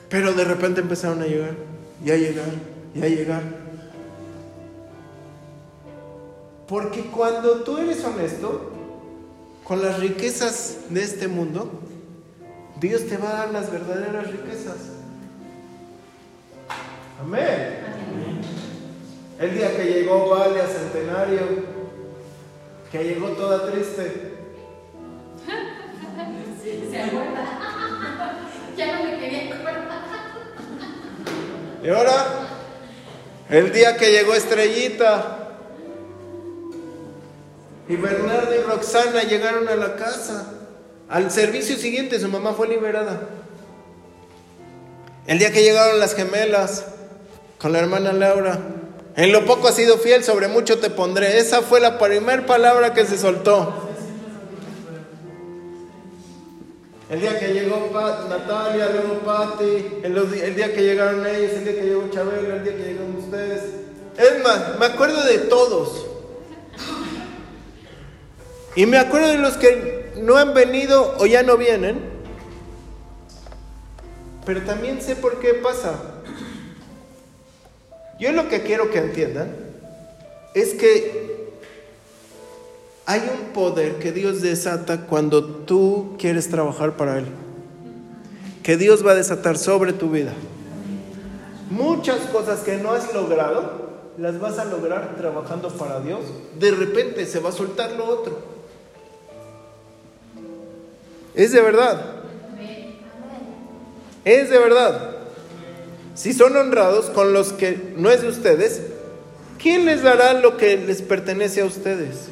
Pero 0.10 0.34
de 0.34 0.44
repente 0.44 0.82
empezaron 0.82 1.22
a 1.22 1.26
llegar, 1.26 1.56
y 2.04 2.10
a 2.10 2.16
llegar, 2.16 2.48
y 2.96 3.04
a 3.04 3.08
llegar. 3.08 3.44
Porque 6.70 7.02
cuando 7.02 7.64
tú 7.64 7.80
eres 7.80 8.04
honesto 8.06 8.72
con 9.64 9.82
las 9.82 10.00
riquezas 10.00 10.78
de 10.90 11.02
este 11.02 11.28
mundo, 11.28 11.68
Dios 12.80 13.08
te 13.08 13.18
va 13.18 13.30
a 13.30 13.34
dar 13.34 13.52
las 13.52 13.72
verdaderas 13.72 14.32
riquezas. 14.32 14.78
Amén. 17.20 17.80
El 19.40 19.54
día 19.56 19.76
que 19.76 19.84
llegó 19.84 20.30
Vale 20.30 20.62
a 20.62 20.68
Centenario, 20.68 21.42
que 22.92 23.04
llegó 23.04 23.30
toda 23.30 23.72
triste. 23.72 24.38
se 26.92 27.02
acuerda. 27.02 27.46
ya 28.78 29.00
no 29.00 29.06
me 29.06 29.20
quería 29.20 29.56
acordar. 29.56 29.90
Y 31.84 31.90
ahora, 31.90 32.26
el 33.50 33.72
día 33.72 33.98
que 33.98 34.12
llegó 34.12 34.36
Estrellita, 34.36 35.39
y 37.90 37.96
Bernardo 37.96 38.54
y 38.54 38.60
Roxana 38.60 39.24
llegaron 39.24 39.68
a 39.68 39.76
la 39.76 39.96
casa. 39.96 40.46
Al 41.10 41.32
servicio 41.32 41.76
siguiente 41.76 42.20
su 42.20 42.28
mamá 42.30 42.54
fue 42.54 42.68
liberada. 42.68 43.28
El 45.26 45.40
día 45.40 45.52
que 45.52 45.64
llegaron 45.64 46.00
las 46.00 46.14
gemelas 46.14 46.86
con 47.58 47.74
la 47.74 47.80
hermana 47.80 48.14
Laura, 48.14 48.60
en 49.16 49.32
lo 49.32 49.44
poco 49.46 49.68
has 49.68 49.76
sido 49.76 49.98
fiel, 49.98 50.24
sobre 50.24 50.48
mucho 50.48 50.78
te 50.78 50.92
pondré. 50.92 51.40
Esa 51.40 51.64
fue 51.64 51.80
la 51.80 51.98
primera 51.98 52.46
palabra 52.46 52.94
que 52.94 53.06
se 53.06 53.18
soltó. 53.18 53.90
El 57.10 57.22
día 57.22 57.40
que 57.40 57.48
llegó 57.54 57.90
Natalia, 58.30 58.90
luego 58.92 59.20
Patti, 59.26 60.02
el, 60.04 60.56
día 60.56 60.72
que 60.76 60.84
llegaron 60.84 61.26
ellos, 61.26 61.54
el 61.54 61.64
día 61.64 61.74
que 61.74 61.86
llegó 61.86 62.08
Chabelo, 62.12 62.56
el 62.56 62.64
día 62.64 62.78
que 62.78 62.84
llegaron 62.84 63.16
ustedes. 63.18 63.64
Es 64.16 64.44
más, 64.44 64.78
me 64.78 64.86
acuerdo 64.86 65.24
de 65.24 65.40
todos. 65.40 66.09
Y 68.76 68.86
me 68.86 68.98
acuerdo 68.98 69.28
de 69.30 69.38
los 69.38 69.58
que 69.58 70.12
no 70.18 70.38
han 70.38 70.54
venido 70.54 71.16
o 71.20 71.26
ya 71.26 71.44
no 71.44 71.58
vienen. 71.58 72.00
Pero 74.46 74.62
también 74.62 75.02
sé 75.02 75.16
por 75.16 75.40
qué 75.40 75.54
pasa. 75.56 76.00
Yo 78.20 78.32
lo 78.32 78.50
que 78.50 78.64
quiero 78.64 78.92
que 78.92 79.00
entiendan 79.00 79.54
es 80.54 80.74
que 80.74 81.50
hay 83.06 83.22
un 83.22 83.54
poder 83.54 83.96
que 83.96 84.12
Dios 84.12 84.42
desata 84.42 85.08
cuando 85.08 85.44
tú 85.44 86.16
quieres 86.20 86.50
trabajar 86.50 86.98
para 86.98 87.18
Él. 87.18 87.26
Que 88.62 88.78
Dios 88.78 89.06
va 89.06 89.12
a 89.12 89.16
desatar 89.16 89.58
sobre 89.58 89.94
tu 89.94 90.12
vida. 90.12 90.34
Muchas 91.70 92.20
cosas 92.28 92.60
que 92.60 92.78
no 92.78 92.92
has 92.92 93.14
logrado, 93.14 93.90
las 94.18 94.40
vas 94.40 94.60
a 94.60 94.66
lograr 94.66 95.16
trabajando 95.16 95.70
para 95.70 96.02
Dios. 96.02 96.22
De 96.60 96.72
repente 96.72 97.26
se 97.26 97.40
va 97.40 97.50
a 97.50 97.54
soltar 97.54 97.94
lo 97.94 98.06
otro. 98.06 98.59
Es 101.40 101.54
de 101.54 101.62
verdad. 101.62 102.02
Es 104.26 104.50
de 104.50 104.58
verdad. 104.60 105.16
Si 106.14 106.34
son 106.34 106.54
honrados 106.58 107.06
con 107.12 107.32
los 107.32 107.54
que 107.54 107.94
no 107.96 108.12
es 108.12 108.24
de 108.24 108.28
ustedes, 108.28 108.82
¿quién 109.58 109.86
les 109.86 110.04
dará 110.04 110.34
lo 110.34 110.58
que 110.58 110.76
les 110.76 111.02
pertenece 111.02 111.62
a 111.62 111.66
ustedes? 111.66 112.28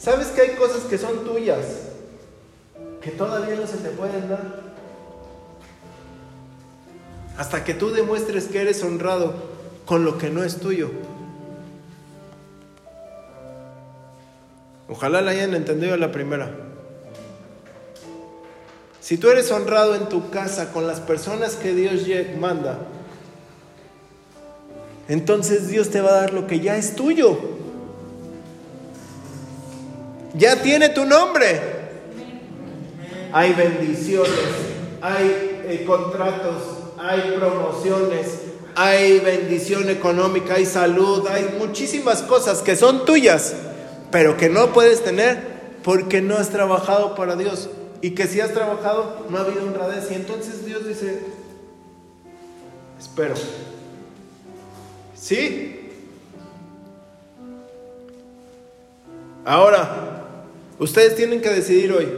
¿Sabes 0.00 0.26
que 0.26 0.40
hay 0.40 0.50
cosas 0.56 0.82
que 0.90 0.98
son 0.98 1.24
tuyas 1.24 1.64
que 3.00 3.12
todavía 3.12 3.54
no 3.54 3.68
se 3.68 3.76
te 3.76 3.90
pueden 3.90 4.28
dar? 4.28 4.74
Hasta 7.36 7.62
que 7.62 7.74
tú 7.74 7.90
demuestres 7.90 8.46
que 8.46 8.60
eres 8.60 8.82
honrado 8.82 9.34
con 9.86 10.04
lo 10.04 10.18
que 10.18 10.30
no 10.30 10.42
es 10.42 10.56
tuyo. 10.56 10.90
Ojalá 14.88 15.20
la 15.20 15.32
hayan 15.32 15.54
entendido 15.54 15.96
la 15.96 16.10
primera. 16.10 16.50
Si 19.00 19.16
tú 19.16 19.30
eres 19.30 19.50
honrado 19.50 19.94
en 19.94 20.08
tu 20.08 20.30
casa 20.30 20.72
con 20.72 20.86
las 20.86 21.00
personas 21.00 21.56
que 21.56 21.74
Dios 21.74 22.02
manda, 22.38 22.78
entonces 25.08 25.68
Dios 25.68 25.90
te 25.90 26.00
va 26.00 26.10
a 26.10 26.20
dar 26.20 26.34
lo 26.34 26.46
que 26.46 26.60
ya 26.60 26.76
es 26.76 26.94
tuyo. 26.94 27.38
Ya 30.34 30.60
tiene 30.62 30.90
tu 30.90 31.06
nombre. 31.06 31.60
Hay 33.32 33.52
bendiciones, 33.54 34.30
hay 35.00 35.62
eh, 35.64 35.84
contratos, 35.86 36.62
hay 36.98 37.34
promociones, 37.38 38.26
hay 38.74 39.20
bendición 39.20 39.88
económica, 39.90 40.54
hay 40.54 40.66
salud, 40.66 41.26
hay 41.28 41.54
muchísimas 41.58 42.22
cosas 42.22 42.62
que 42.62 42.76
son 42.76 43.04
tuyas, 43.04 43.54
pero 44.10 44.36
que 44.36 44.48
no 44.48 44.72
puedes 44.72 45.02
tener 45.02 45.58
porque 45.84 46.20
no 46.20 46.36
has 46.36 46.50
trabajado 46.50 47.14
para 47.14 47.36
Dios 47.36 47.68
y 48.00 48.12
que 48.12 48.26
si 48.26 48.40
has 48.40 48.52
trabajado 48.52 49.26
no 49.28 49.38
ha 49.38 49.40
habido 49.42 49.64
honradez. 49.64 50.10
Y 50.10 50.14
entonces 50.14 50.64
Dios 50.64 50.86
dice, 50.86 51.20
espero. 52.98 53.34
¿Sí? 55.14 55.90
Ahora, 59.44 60.34
ustedes 60.78 61.16
tienen 61.16 61.40
que 61.40 61.48
decidir 61.48 61.92
hoy, 61.92 62.08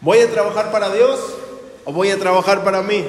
¿voy 0.00 0.18
a 0.18 0.30
trabajar 0.30 0.70
para 0.70 0.92
Dios 0.92 1.18
o 1.84 1.92
voy 1.92 2.10
a 2.10 2.18
trabajar 2.18 2.62
para 2.62 2.82
mí? 2.82 3.04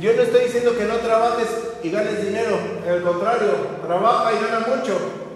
Yo 0.00 0.14
no 0.14 0.22
estoy 0.22 0.44
diciendo 0.44 0.76
que 0.78 0.84
no 0.84 0.96
trabajes 0.96 1.48
y 1.82 1.90
ganes 1.90 2.24
dinero, 2.24 2.58
al 2.88 3.02
contrario, 3.02 3.50
trabaja 3.84 4.32
y 4.32 4.36
gana 4.36 4.60
mucho. 4.60 5.27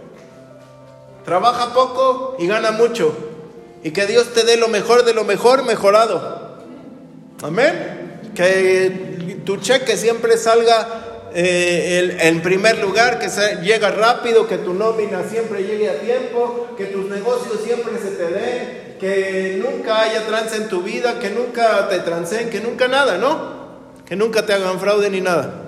Trabaja 1.25 1.73
poco 1.73 2.37
y 2.39 2.47
gana 2.47 2.71
mucho. 2.71 3.15
Y 3.85 3.91
que 3.91 4.07
Dios 4.07 4.33
te 4.33 4.45
dé 4.45 4.57
lo 4.57 4.69
mejor 4.69 5.05
de 5.05 5.15
lo 5.15 5.25
mejor 5.25 5.65
mejorado. 5.65 6.59
Amén. 7.43 8.21
Que 8.35 9.41
tu 9.45 9.57
cheque 9.57 9.97
siempre 9.97 10.37
salga 10.37 11.31
eh, 11.35 12.19
en 12.21 12.43
primer 12.43 12.79
lugar, 12.79 13.19
que 13.19 13.29
se, 13.29 13.57
llega 13.57 13.91
rápido, 13.91 14.47
que 14.47 14.59
tu 14.59 14.75
nómina 14.75 15.25
siempre 15.29 15.63
llegue 15.65 15.89
a 15.89 16.01
tiempo, 16.01 16.69
que 16.77 16.87
tus 16.87 17.07
negocios 17.07 17.61
siempre 17.65 17.95
se 17.99 18.11
te 18.11 18.27
den, 18.27 18.97
que 19.01 19.63
nunca 19.63 20.03
haya 20.03 20.27
trance 20.27 20.57
en 20.57 20.69
tu 20.69 20.83
vida, 20.83 21.19
que 21.19 21.31
nunca 21.31 21.89
te 21.89 22.01
trancen, 22.01 22.51
que 22.51 22.61
nunca 22.61 22.87
nada, 22.87 23.19
¿no? 23.19 23.63
Que 24.05 24.15
nunca 24.15 24.45
te 24.45 24.53
hagan 24.53 24.79
fraude 24.79 25.09
ni 25.09 25.21
nada. 25.21 25.62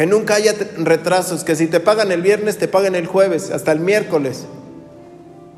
Que 0.00 0.06
nunca 0.06 0.36
haya 0.36 0.54
retrasos, 0.78 1.44
que 1.44 1.54
si 1.54 1.66
te 1.66 1.78
pagan 1.78 2.10
el 2.10 2.22
viernes, 2.22 2.56
te 2.56 2.68
paguen 2.68 2.94
el 2.94 3.06
jueves, 3.06 3.50
hasta 3.50 3.70
el 3.70 3.80
miércoles. 3.80 4.46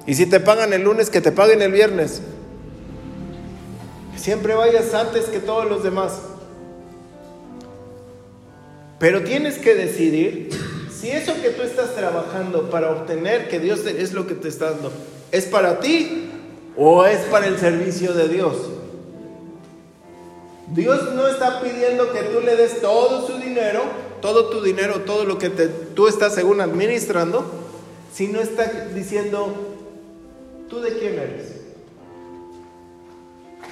Y 0.05 0.17
si 0.17 0.27
te 0.27 0.41
pagan 0.41 0.73
el 0.73 0.83
lunes, 0.83 1.11
que 1.11 1.21
te 1.21 1.31
paguen 1.31 1.63
el 1.63 1.71
viernes. 1.71 2.23
Que 4.13 4.19
siempre 4.19 4.57
vayas 4.57 4.93
antes 4.95 5.27
que 5.27 5.39
todos 5.39 5.71
los 5.71 5.85
demás. 5.85 6.15
Pero 8.99 9.23
tienes 9.23 9.59
que 9.59 9.77
decidir 9.77 10.51
si 10.93 11.13
eso 11.13 11.35
que 11.41 11.51
tú 11.51 11.63
estás 11.63 11.95
trabajando 11.95 12.69
para 12.69 12.91
obtener 12.91 13.49
que 13.49 13.61
Dios 13.61 13.87
es 13.87 14.13
lo 14.13 14.27
que 14.27 14.35
te 14.35 14.49
está 14.49 14.73
dando, 14.73 14.93
es 15.31 15.45
para 15.45 15.79
ti 15.79 16.33
o 16.77 17.05
es 17.05 17.21
para 17.27 17.47
el 17.47 17.61
servicio 17.61 18.13
de 18.13 18.27
Dios. 18.27 18.57
Dios 20.75 21.15
no 21.15 21.29
está 21.29 21.61
pidiendo 21.61 22.13
que 22.13 22.23
tú 22.23 22.41
le 22.41 22.57
des 22.57 22.81
todo 22.81 23.25
su 23.25 23.39
dinero, 23.39 23.83
todo 24.23 24.47
tu 24.47 24.63
dinero, 24.63 25.01
todo 25.01 25.25
lo 25.25 25.37
que 25.37 25.51
tú 25.51 26.09
estás 26.09 26.35
según 26.35 26.63
administrando, 26.63 27.45
sino 28.15 28.41
está 28.41 28.89
diciendo, 28.95 29.53
¿tú 30.71 30.81
de 30.81 30.99
quién 30.99 31.19
eres? 31.19 31.61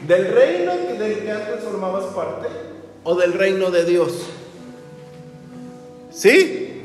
¿Del 0.07 0.35
reino 0.35 0.73
del 0.99 1.21
que 1.21 1.31
antes 1.31 1.65
formabas 1.65 2.07
parte 2.07 2.49
o 3.05 3.15
del 3.15 3.33
reino 3.33 3.71
de 3.71 3.85
Dios? 3.85 4.25
¿Sí? 6.11 6.83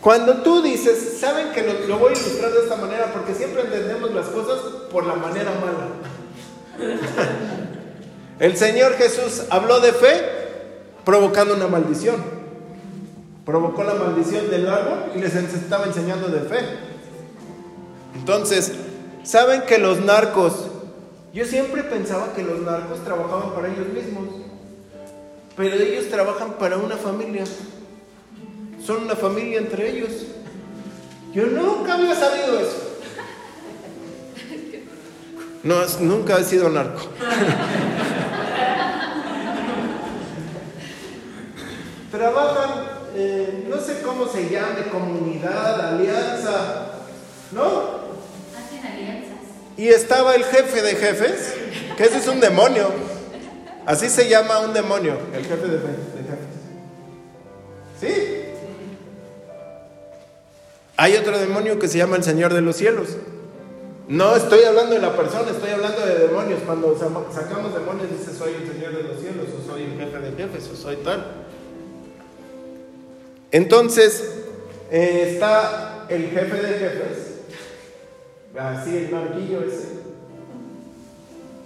Cuando 0.00 0.42
tú 0.42 0.62
dices, 0.62 1.18
saben 1.18 1.52
que 1.52 1.62
lo, 1.62 1.86
lo, 1.86 1.98
voy 1.98 2.14
a 2.14 2.18
ilustrar 2.18 2.52
de 2.52 2.60
esta 2.60 2.76
manera 2.76 3.12
porque 3.12 3.34
siempre 3.34 3.62
entendemos 3.62 4.14
las 4.14 4.28
cosas 4.28 4.60
por 4.90 5.04
la 5.04 5.14
manera 5.14 5.50
mala. 5.60 5.88
El 8.38 8.56
Señor 8.56 8.94
Jesús 8.94 9.42
habló 9.50 9.80
de 9.80 9.92
fe 9.92 10.40
provocando 11.10 11.54
una 11.54 11.66
maldición. 11.66 12.22
Provocó 13.44 13.82
la 13.82 13.94
maldición 13.94 14.48
del 14.48 14.68
árbol 14.68 15.10
y 15.16 15.18
les 15.18 15.34
estaba 15.34 15.86
enseñando 15.86 16.28
de 16.28 16.38
fe. 16.42 16.60
Entonces, 18.14 18.74
saben 19.24 19.62
que 19.62 19.78
los 19.78 19.98
narcos, 19.98 20.68
yo 21.34 21.44
siempre 21.44 21.82
pensaba 21.82 22.32
que 22.32 22.44
los 22.44 22.60
narcos 22.60 23.02
trabajaban 23.04 23.54
para 23.54 23.66
ellos 23.66 23.88
mismos, 23.88 24.24
pero 25.56 25.74
ellos 25.74 26.08
trabajan 26.10 26.52
para 26.60 26.76
una 26.76 26.96
familia. 26.96 27.42
Son 28.80 29.02
una 29.02 29.16
familia 29.16 29.58
entre 29.58 29.90
ellos. 29.90 30.12
Yo 31.34 31.46
nunca 31.46 31.94
había 31.94 32.14
sabido 32.14 32.60
eso. 32.60 32.86
No, 35.64 35.74
nunca 36.02 36.38
he 36.38 36.44
sido 36.44 36.68
narco. 36.68 37.00
Trabajan, 42.10 42.70
eh, 43.14 43.66
no 43.68 43.80
sé 43.80 44.02
cómo 44.20 44.32
se 44.32 44.50
llame, 44.50 44.82
comunidad, 44.90 45.94
alianza, 45.94 46.92
¿no? 47.52 48.00
Hacen 48.56 48.86
alianzas. 48.86 49.38
Y 49.76 49.88
estaba 49.88 50.34
el 50.34 50.44
jefe 50.44 50.82
de 50.82 50.94
jefes, 50.94 51.54
que 51.96 52.04
ese 52.04 52.18
es 52.18 52.28
un 52.28 52.40
demonio. 52.40 52.88
Así 53.86 54.10
se 54.10 54.28
llama 54.28 54.60
un 54.60 54.74
demonio, 54.74 55.16
el 55.32 55.44
jefe 55.44 55.66
de, 55.66 55.78
de 55.78 55.78
jefes. 55.78 56.50
¿Sí? 57.98 58.44
Hay 60.96 61.16
otro 61.16 61.38
demonio 61.38 61.78
que 61.78 61.88
se 61.88 61.96
llama 61.96 62.16
el 62.16 62.22
Señor 62.22 62.52
de 62.52 62.60
los 62.60 62.76
cielos. 62.76 63.16
No 64.06 64.36
estoy 64.36 64.64
hablando 64.64 64.96
de 64.96 65.00
la 65.00 65.16
persona, 65.16 65.50
estoy 65.50 65.70
hablando 65.70 66.04
de 66.04 66.26
demonios. 66.26 66.60
Cuando 66.66 66.94
sacamos 67.32 67.72
demonios 67.72 68.08
dice 68.10 68.36
soy 68.36 68.52
el 68.54 68.70
Señor 68.70 68.94
de 68.94 69.04
los 69.04 69.18
cielos, 69.18 69.46
o 69.58 69.72
soy 69.72 69.84
el 69.84 69.96
jefe 69.96 70.18
de 70.18 70.32
jefes, 70.32 70.68
o 70.70 70.76
soy 70.76 70.96
tal. 70.96 71.24
Entonces, 73.52 74.32
eh, 74.90 75.32
está 75.32 76.06
el 76.08 76.30
jefe 76.30 76.56
de 76.56 76.78
jefes, 76.78 77.18
así 78.58 78.96
el 78.96 79.10
marquillo 79.10 79.64
ese, 79.64 79.88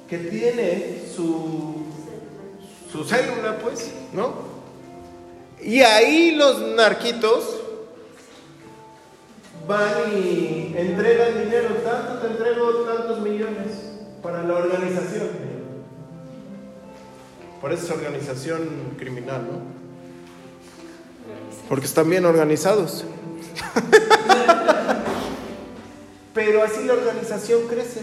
que 0.08 0.18
tiene 0.18 1.02
su, 1.14 1.84
su 2.90 3.04
célula, 3.04 3.58
pues, 3.62 3.90
¿no? 4.12 4.54
Y 5.60 5.80
ahí 5.80 6.32
los 6.32 6.60
narquitos 6.74 7.60
van 9.66 10.12
y 10.12 10.74
entregan 10.76 11.44
dinero, 11.44 11.68
tanto 11.84 12.18
te 12.18 12.32
entrego 12.32 12.70
tantos 12.84 13.20
millones 13.20 13.90
para 14.22 14.42
la 14.42 14.54
organización. 14.54 15.28
Por 17.60 17.72
eso 17.72 17.84
es 17.86 17.90
organización 17.90 18.94
criminal, 18.98 19.46
¿no? 19.50 19.73
Porque 21.68 21.86
están 21.86 22.08
bien 22.10 22.24
organizados. 22.24 23.04
Pero 26.34 26.62
así 26.62 26.84
la 26.84 26.94
organización 26.94 27.68
crece. 27.68 28.00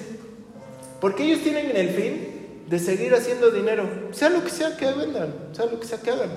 Porque 0.99 1.23
ellos 1.23 1.41
tienen 1.41 1.75
el 1.75 1.89
fin 1.89 2.27
de 2.67 2.79
seguir 2.79 3.13
haciendo 3.13 3.51
dinero, 3.51 3.89
sea 4.11 4.29
lo 4.29 4.43
que 4.43 4.49
sea 4.49 4.77
que 4.77 4.85
vendan, 4.93 5.33
sea 5.51 5.65
lo 5.65 5.79
que 5.79 5.85
sea 5.85 5.99
que 5.99 6.11
hagan. 6.11 6.29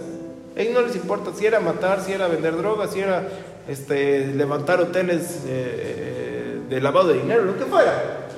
A 0.56 0.60
ellos 0.60 0.74
no 0.74 0.80
les 0.82 0.96
importa 0.96 1.30
si 1.36 1.46
era 1.46 1.60
matar, 1.60 2.02
si 2.04 2.12
era 2.12 2.26
vender 2.26 2.56
drogas, 2.56 2.92
si 2.92 3.00
era 3.00 3.28
este, 3.68 4.26
levantar 4.28 4.80
hoteles 4.80 5.42
eh, 5.46 6.58
de 6.68 6.80
lavado 6.80 7.08
de 7.08 7.20
dinero, 7.20 7.44
lo 7.44 7.56
que 7.56 7.64
fuera. 7.64 8.28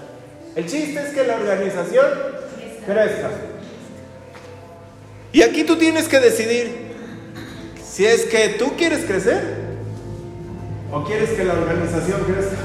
El 0.55 0.67
chiste 0.67 1.01
es 1.01 1.15
que 1.15 1.27
la 1.27 1.37
organización 1.37 2.07
crezca. 2.85 3.31
Y 5.33 5.43
aquí 5.43 5.65
tú 5.65 5.77
tienes 5.77 6.09
que 6.09 6.21
decidir 6.21 6.86
si 7.97 8.05
es 8.05 8.27
que 8.27 8.51
tú 8.59 8.77
quieres 8.77 9.07
crecer 9.07 9.43
o 10.93 11.03
quieres 11.03 11.31
que 11.31 11.45
la 11.45 11.55
organización 11.55 12.25
crezca. 12.25 12.57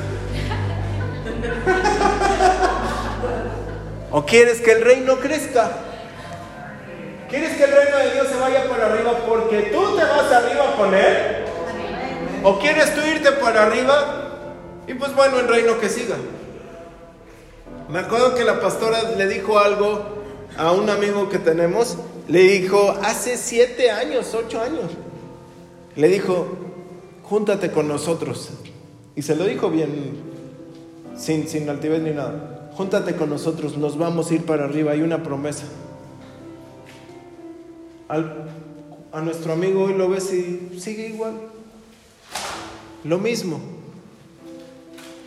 o 4.11 4.25
quieres 4.25 4.59
que 4.59 4.73
el 4.73 4.81
reino 4.81 5.15
crezca. 5.21 5.71
¿Quieres 7.29 7.55
que 7.55 7.63
el 7.63 7.71
reino 7.71 7.97
de 7.99 8.11
Dios 8.11 8.27
se 8.27 8.35
vaya 8.41 8.67
para 8.67 8.87
arriba 8.87 9.19
porque 9.25 9.69
tú 9.71 9.95
te 9.95 10.03
vas 10.03 10.29
arriba 10.33 10.75
con 10.75 10.93
él? 10.93 11.45
¿O 12.43 12.59
quieres 12.59 12.93
tú 12.93 12.99
irte 12.99 13.31
para 13.31 13.63
arriba? 13.63 14.33
Y 14.85 14.95
pues 14.95 15.15
bueno, 15.15 15.39
el 15.39 15.47
reino 15.47 15.79
que 15.79 15.87
siga. 15.87 16.17
Me 17.87 17.99
acuerdo 17.99 18.35
que 18.35 18.43
la 18.43 18.59
pastora 18.59 19.01
le 19.15 19.27
dijo 19.27 19.57
algo 19.59 20.23
a 20.57 20.73
un 20.73 20.89
amigo 20.89 21.29
que 21.29 21.39
tenemos. 21.39 21.95
Le 22.27 22.39
dijo, 22.39 22.99
hace 23.01 23.37
siete 23.37 23.91
años, 23.91 24.35
ocho 24.35 24.59
años. 24.59 24.91
Le 25.95 26.07
dijo, 26.07 26.47
júntate 27.23 27.71
con 27.71 27.87
nosotros. 27.87 28.49
Y 29.15 29.21
se 29.21 29.35
lo 29.35 29.45
dijo 29.45 29.69
bien, 29.69 30.15
sin, 31.17 31.47
sin 31.47 31.69
altivez 31.69 32.01
ni 32.01 32.11
nada. 32.11 32.69
Júntate 32.73 33.15
con 33.15 33.29
nosotros, 33.29 33.77
nos 33.77 33.97
vamos 33.97 34.31
a 34.31 34.35
ir 34.35 34.45
para 34.45 34.65
arriba. 34.65 34.93
Hay 34.93 35.01
una 35.01 35.21
promesa. 35.23 35.65
a 38.07 39.21
nuestro 39.21 39.53
amigo 39.53 39.83
hoy 39.83 39.93
lo 39.93 40.09
ves 40.09 40.33
y 40.33 40.79
sigue 40.79 41.07
igual. 41.07 41.33
Lo 43.03 43.17
mismo. 43.17 43.59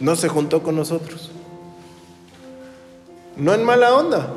No 0.00 0.16
se 0.16 0.28
juntó 0.28 0.62
con 0.62 0.76
nosotros. 0.76 1.30
No 3.36 3.52
en 3.54 3.64
mala 3.64 3.94
onda. 3.94 4.32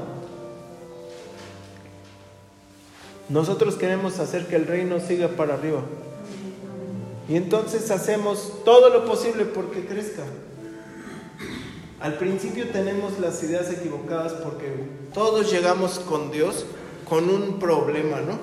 Nosotros 3.30 3.76
queremos 3.76 4.20
hacer 4.20 4.48
que 4.48 4.56
el 4.56 4.66
reino 4.66 5.00
siga 5.00 5.28
para 5.30 5.56
arriba. 5.56 5.82
Y 7.30 7.36
entonces 7.36 7.92
hacemos 7.92 8.64
todo 8.64 8.90
lo 8.90 9.06
posible 9.06 9.46
porque 9.46 9.86
crezca. 9.86 10.24
Al 12.00 12.18
principio 12.18 12.70
tenemos 12.70 13.20
las 13.20 13.42
ideas 13.44 13.72
equivocadas 13.72 14.34
porque 14.34 14.68
todos 15.14 15.52
llegamos 15.52 16.00
con 16.00 16.32
Dios 16.32 16.66
con 17.10 17.30
un 17.30 17.60
problema, 17.60 18.22
¿no? 18.22 18.38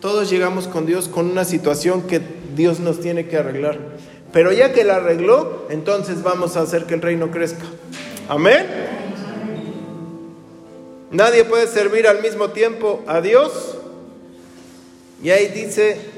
Todos 0.00 0.28
llegamos 0.28 0.68
con 0.68 0.84
Dios 0.84 1.08
con 1.08 1.30
una 1.30 1.44
situación 1.44 2.02
que 2.02 2.20
Dios 2.54 2.80
nos 2.80 3.00
tiene 3.00 3.26
que 3.26 3.38
arreglar. 3.38 3.78
Pero 4.32 4.52
ya 4.52 4.72
que 4.72 4.84
la 4.84 4.96
arregló, 4.96 5.66
entonces 5.70 6.22
vamos 6.22 6.56
a 6.56 6.62
hacer 6.62 6.84
que 6.84 6.94
el 6.94 7.02
reino 7.02 7.30
crezca. 7.30 7.64
Amén. 8.28 8.66
Nadie 11.10 11.44
puede 11.44 11.66
servir 11.66 12.06
al 12.06 12.22
mismo 12.22 12.50
tiempo 12.50 13.02
a 13.06 13.20
Dios. 13.20 13.76
Y 15.22 15.30
ahí 15.30 15.48
dice 15.48 16.11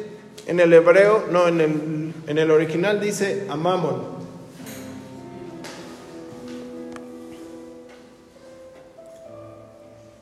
en 0.46 0.60
el 0.60 0.72
hebreo, 0.72 1.24
no, 1.30 1.48
en 1.48 1.60
el, 1.60 2.14
en 2.26 2.38
el 2.38 2.50
original 2.50 3.00
dice 3.00 3.46
a 3.48 3.56
Mamón. 3.56 4.14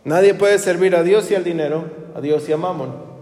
Nadie 0.05 0.35
puede 0.35 0.59
servir 0.59 0.97
a 0.97 1.03
Dios 1.03 1.31
y 1.31 1.35
al 1.35 1.45
dinero, 1.45 1.85
a 2.15 2.21
Dios 2.21 2.49
y 2.49 2.53
a 2.53 2.57
Mamón. 2.57 3.13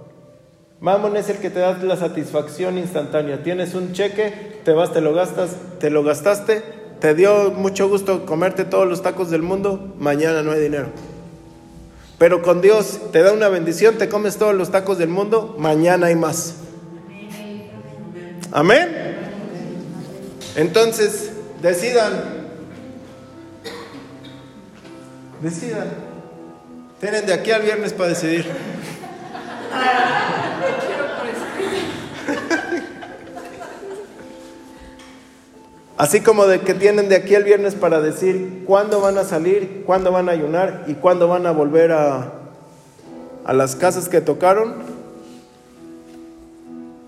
Mamón 0.80 1.16
es 1.16 1.28
el 1.28 1.36
que 1.36 1.50
te 1.50 1.58
da 1.58 1.76
la 1.82 1.96
satisfacción 1.96 2.78
instantánea. 2.78 3.42
Tienes 3.42 3.74
un 3.74 3.92
cheque, 3.92 4.60
te 4.64 4.72
vas, 4.72 4.92
te 4.92 5.02
lo 5.02 5.12
gastas, 5.12 5.56
te 5.78 5.90
lo 5.90 6.02
gastaste, 6.02 6.62
te 7.00 7.14
dio 7.14 7.50
mucho 7.50 7.88
gusto 7.88 8.24
comerte 8.24 8.64
todos 8.64 8.88
los 8.88 9.02
tacos 9.02 9.30
del 9.30 9.42
mundo, 9.42 9.94
mañana 9.98 10.42
no 10.42 10.52
hay 10.52 10.60
dinero. 10.60 10.88
Pero 12.18 12.40
con 12.40 12.62
Dios 12.62 13.00
te 13.12 13.22
da 13.22 13.32
una 13.32 13.48
bendición, 13.48 13.96
te 13.96 14.08
comes 14.08 14.36
todos 14.36 14.54
los 14.54 14.70
tacos 14.70 14.96
del 14.96 15.08
mundo, 15.08 15.54
mañana 15.58 16.06
hay 16.06 16.16
más. 16.16 16.56
Amén. 18.52 19.16
Entonces, 20.56 21.30
decidan. 21.62 22.12
Decidan. 25.40 25.88
Tienen 26.98 27.26
de 27.26 27.32
aquí 27.32 27.52
al 27.52 27.62
viernes 27.62 27.92
para 27.92 28.08
decidir. 28.10 28.46
Así 35.96 36.20
como 36.22 36.46
de 36.46 36.60
que 36.60 36.74
tienen 36.74 37.08
de 37.08 37.16
aquí 37.16 37.34
al 37.34 37.44
viernes 37.44 37.74
para 37.74 38.00
decir 38.00 38.64
cuándo 38.66 39.00
van 39.00 39.18
a 39.18 39.24
salir, 39.24 39.84
cuándo 39.84 40.10
van 40.10 40.28
a 40.28 40.32
ayunar 40.32 40.84
y 40.88 40.94
cuándo 40.94 41.28
van 41.28 41.46
a 41.46 41.52
volver 41.52 41.92
a, 41.92 42.32
a 43.44 43.52
las 43.52 43.76
casas 43.76 44.08
que 44.08 44.20
tocaron. 44.20 44.76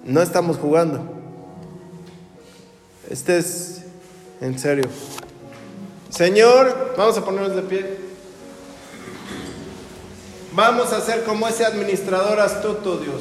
No 0.05 0.21
estamos 0.21 0.59
jugando. 0.59 1.22
Este 3.13 3.37
es 3.37 3.83
en 4.41 4.59
serio. 4.59 4.85
Señor, 6.09 6.95
vamos 6.97 7.19
a 7.19 7.23
ponernos 7.23 7.55
de 7.55 7.61
pie. 7.61 7.85
Vamos 10.53 10.95
a 10.95 11.01
ser 11.03 11.23
como 11.25 11.47
ese 11.47 11.67
administrador 11.67 12.41
astuto, 12.41 12.97
Dios. 12.97 13.21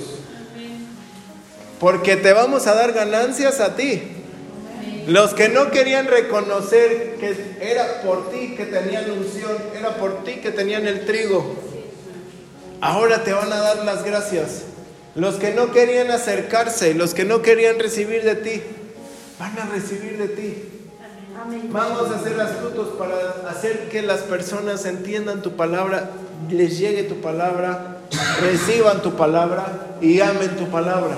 Porque 1.77 2.15
te 2.15 2.31
vamos 2.31 2.67
a 2.67 2.73
dar 2.73 2.93
ganancias 2.93 3.59
a 3.59 3.75
ti. 3.75 4.01
Los 5.07 5.33
que 5.33 5.49
no 5.49 5.71
querían 5.71 6.07
reconocer 6.07 7.17
que 7.19 7.57
era 7.59 8.01
por 8.01 8.31
ti 8.31 8.55
que 8.55 8.67
tenían 8.67 9.11
unción, 9.11 9.57
era 9.77 9.97
por 9.97 10.23
ti 10.23 10.35
que 10.35 10.51
tenían 10.51 10.87
el 10.87 11.05
trigo, 11.05 11.53
ahora 12.79 13.25
te 13.25 13.33
van 13.33 13.51
a 13.51 13.57
dar 13.57 13.83
las 13.83 14.05
gracias. 14.05 14.61
Los 15.15 15.35
que 15.35 15.51
no 15.53 15.73
querían 15.73 16.11
acercarse, 16.11 16.93
los 16.93 17.13
que 17.13 17.25
no 17.25 17.41
querían 17.41 17.77
recibir 17.77 18.23
de 18.23 18.35
ti, 18.35 18.61
van 19.41 19.57
a 19.57 19.65
recibir 19.65 20.19
de 20.19 20.27
ti. 20.27 20.63
Vamos 21.71 22.11
a 22.11 22.21
ser 22.21 22.39
astutos 22.39 22.89
para 22.89 23.49
hacer 23.49 23.89
que 23.89 24.03
las 24.03 24.19
personas 24.19 24.85
entiendan 24.85 25.41
tu 25.41 25.55
palabra 25.55 26.11
les 26.49 26.77
llegue 26.77 27.03
tu 27.03 27.15
palabra, 27.21 28.01
reciban 28.41 29.01
tu 29.01 29.13
palabra 29.13 29.97
y 29.99 30.19
amen 30.19 30.55
tu 30.57 30.69
palabra. 30.69 31.15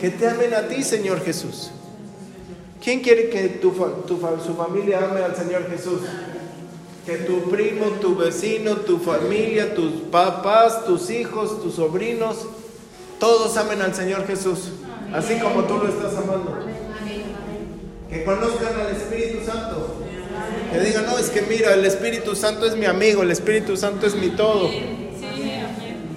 Que 0.00 0.10
te 0.10 0.28
amen 0.28 0.54
a 0.54 0.62
ti, 0.62 0.82
Señor 0.82 1.22
Jesús. 1.24 1.70
¿Quién 2.82 3.00
quiere 3.00 3.28
que 3.28 3.48
tu, 3.48 3.72
su 4.44 4.54
familia 4.54 4.98
ame 5.04 5.22
al 5.22 5.36
Señor 5.36 5.68
Jesús? 5.70 6.00
Que 7.06 7.16
tu 7.18 7.48
primo, 7.50 7.86
tu 8.00 8.16
vecino, 8.16 8.76
tu 8.76 8.98
familia, 8.98 9.74
tus 9.74 9.92
papás, 10.10 10.84
tus 10.84 11.10
hijos, 11.10 11.62
tus 11.62 11.74
sobrinos, 11.74 12.38
todos 13.18 13.56
amen 13.56 13.82
al 13.82 13.94
Señor 13.94 14.26
Jesús, 14.26 14.70
así 15.12 15.38
como 15.38 15.64
tú 15.64 15.78
lo 15.78 15.88
estás 15.88 16.16
amando. 16.16 16.69
Que 18.10 18.24
conozcan 18.24 18.80
al 18.80 18.96
Espíritu 18.96 19.44
Santo. 19.44 19.96
Que 20.72 20.80
digan, 20.80 21.06
no, 21.06 21.18
es 21.18 21.30
que 21.30 21.42
mira, 21.42 21.74
el 21.74 21.84
Espíritu 21.84 22.34
Santo 22.34 22.66
es 22.66 22.76
mi 22.76 22.86
amigo, 22.86 23.22
el 23.22 23.30
Espíritu 23.30 23.76
Santo 23.76 24.06
es 24.06 24.14
mi 24.14 24.30
todo. 24.30 24.70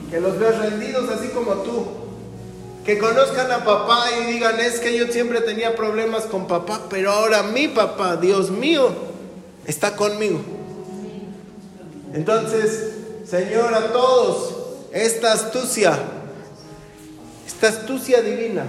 Que 0.09 0.19
los 0.19 0.39
veas 0.39 0.57
rendidos 0.59 1.09
así 1.09 1.27
como 1.29 1.53
tú. 1.63 1.87
Que 2.85 2.97
conozcan 2.97 3.51
a 3.51 3.63
papá 3.63 4.07
y 4.11 4.33
digan, 4.33 4.59
es 4.59 4.79
que 4.79 4.97
yo 4.97 5.07
siempre 5.07 5.41
tenía 5.41 5.75
problemas 5.75 6.23
con 6.23 6.47
papá, 6.47 6.81
pero 6.89 7.11
ahora 7.11 7.43
mi 7.43 7.67
papá, 7.67 8.17
Dios 8.17 8.51
mío, 8.51 8.91
está 9.65 9.95
conmigo. 9.95 10.41
Entonces, 12.13 12.93
Señor, 13.25 13.73
a 13.73 13.91
todos, 13.91 14.53
esta 14.91 15.31
astucia, 15.31 15.97
esta 17.47 17.69
astucia 17.69 18.21
divina, 18.21 18.65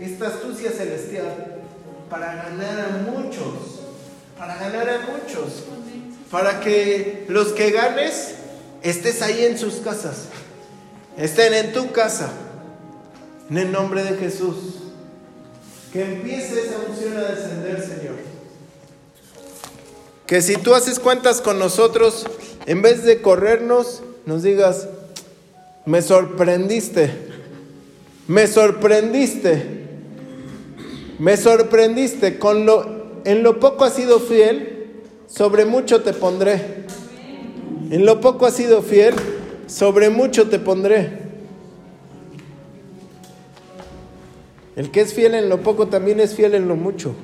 esta 0.00 0.28
astucia 0.28 0.70
celestial, 0.70 1.53
para 2.14 2.32
ganar 2.36 2.80
a 2.80 3.10
muchos 3.10 3.74
para 4.38 4.56
ganar 4.56 4.88
a 4.88 4.98
muchos, 5.00 5.64
para 6.30 6.60
que 6.60 7.24
los 7.28 7.48
que 7.48 7.72
ganes 7.72 8.34
estés 8.82 9.20
ahí 9.20 9.44
en 9.44 9.58
sus 9.58 9.74
casas, 9.76 10.26
estén 11.16 11.54
en 11.54 11.72
tu 11.72 11.90
casa, 11.90 12.30
en 13.50 13.58
el 13.58 13.72
nombre 13.72 14.04
de 14.04 14.16
Jesús. 14.16 14.56
Que 15.92 16.02
empiece 16.02 16.60
esa 16.60 16.78
unción 16.88 17.16
a 17.16 17.22
descender, 17.22 17.80
Señor. 17.80 18.16
Que 20.26 20.40
si 20.42 20.56
tú 20.56 20.74
haces 20.74 21.00
cuentas 21.00 21.40
con 21.40 21.58
nosotros, 21.58 22.26
en 22.66 22.82
vez 22.82 23.04
de 23.04 23.22
corrernos, 23.22 24.02
nos 24.26 24.42
digas, 24.42 24.88
me 25.84 26.00
sorprendiste, 26.02 27.10
me 28.28 28.46
sorprendiste, 28.46 29.83
me 31.18 31.36
sorprendiste 31.36 32.38
con 32.38 32.66
lo 32.66 33.04
en 33.24 33.42
lo 33.42 33.58
poco 33.58 33.84
has 33.84 33.94
sido 33.94 34.20
fiel, 34.20 35.02
sobre 35.26 35.64
mucho 35.64 36.02
te 36.02 36.12
pondré. 36.12 36.84
En 37.90 38.04
lo 38.04 38.20
poco 38.20 38.46
has 38.46 38.54
sido 38.54 38.82
fiel, 38.82 39.14
sobre 39.66 40.10
mucho 40.10 40.48
te 40.48 40.58
pondré. 40.58 41.24
El 44.76 44.90
que 44.90 45.00
es 45.00 45.14
fiel 45.14 45.34
en 45.34 45.48
lo 45.48 45.62
poco 45.62 45.88
también 45.88 46.20
es 46.20 46.34
fiel 46.34 46.54
en 46.54 46.68
lo 46.68 46.76
mucho. 46.76 47.14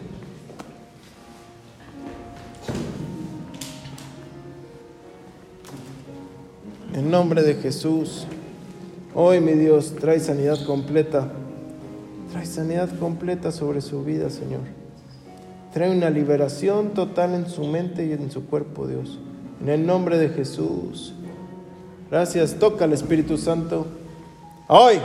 En 6.94 7.10
nombre 7.10 7.42
de 7.42 7.54
Jesús, 7.54 8.26
hoy 9.14 9.40
mi 9.40 9.52
Dios, 9.52 9.94
trae 10.00 10.20
sanidad 10.20 10.64
completa. 10.64 11.30
Trae 12.32 12.46
sanidad 12.46 12.88
completa 12.98 13.50
sobre 13.50 13.80
su 13.80 14.04
vida, 14.04 14.30
Señor. 14.30 14.60
Trae 15.72 15.90
una 15.90 16.10
liberación 16.10 16.94
total 16.94 17.34
en 17.34 17.48
su 17.48 17.64
mente 17.64 18.06
y 18.06 18.12
en 18.12 18.30
su 18.30 18.46
cuerpo, 18.46 18.86
Dios. 18.86 19.18
En 19.60 19.68
el 19.68 19.86
nombre 19.86 20.18
de 20.18 20.28
Jesús. 20.30 21.14
Gracias. 22.10 22.54
Toca 22.54 22.84
al 22.84 22.92
Espíritu 22.92 23.36
Santo. 23.36 23.86
Hoy. 24.68 24.98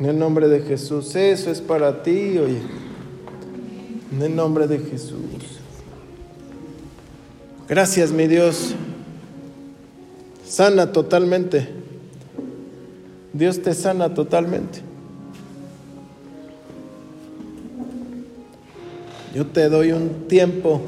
En 0.00 0.06
el 0.06 0.18
nombre 0.18 0.48
de 0.48 0.60
Jesús. 0.60 1.14
Eso 1.14 1.50
es 1.50 1.60
para 1.60 2.02
ti, 2.02 2.38
oye. 2.38 2.60
En 4.12 4.22
el 4.22 4.34
nombre 4.34 4.66
de 4.66 4.78
Jesús. 4.78 5.60
Gracias, 7.68 8.12
mi 8.12 8.26
Dios. 8.26 8.74
Sana 10.48 10.92
totalmente. 10.92 11.68
Dios 13.34 13.62
te 13.62 13.74
sana 13.74 14.14
totalmente. 14.14 14.80
Yo 19.34 19.46
te 19.46 19.68
doy 19.68 19.92
un 19.92 20.26
tiempo, 20.26 20.80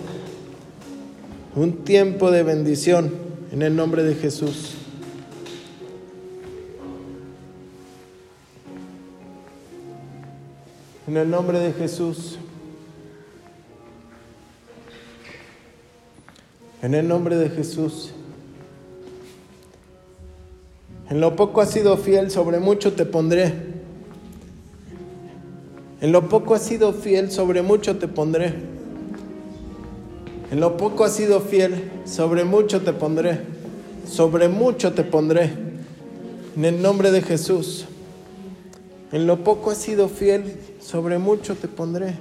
un 1.55 1.85
tiempo 1.85 2.31
de 2.31 2.43
bendición 2.43 3.13
en 3.53 3.61
el 3.61 3.77
nombre 3.77 4.03
de 4.03 4.15
Jesús. 4.15 4.77
En 11.07 11.19
el 11.19 11.29
nombre 11.29 11.59
de 11.59 11.75
Jesús. 11.75 12.39
En 16.81 16.95
el 16.95 17.07
nombre 17.07 17.37
de 17.37 17.51
Jesús. 17.51 18.15
En 21.11 21.21
lo 21.21 21.35
poco 21.35 21.61
has 21.61 21.73
sido 21.73 21.97
fiel, 21.97 22.31
sobre 22.31 22.61
mucho 22.61 22.93
te 22.93 23.05
pondré. 23.05 23.53
En 26.01 26.13
lo 26.13 26.29
poco 26.29 26.55
has 26.55 26.63
sido 26.63 26.93
fiel, 26.93 27.33
sobre 27.33 27.63
mucho 27.63 27.99
te 27.99 28.07
pondré. 28.07 28.55
En 30.53 30.61
lo 30.61 30.77
poco 30.77 31.03
has 31.05 31.17
sido 31.17 31.41
fiel, 31.41 31.91
sobre 32.05 32.45
mucho 32.45 32.83
te 32.83 32.93
pondré. 32.93 33.41
Sobre 34.09 34.49
mucho 34.49 34.93
te 34.93 35.03
pondré. 35.03 35.51
En 36.57 36.65
el 36.65 36.81
nombre 36.81 37.11
de 37.11 37.23
Jesús. 37.23 37.87
En 39.11 39.27
lo 39.27 39.43
poco 39.43 39.73
has 39.73 39.79
sido 39.79 40.09
fiel, 40.09 40.59
sobre 40.81 41.19
mucho 41.19 41.57
te 41.57 41.67
pondré. 41.67 42.15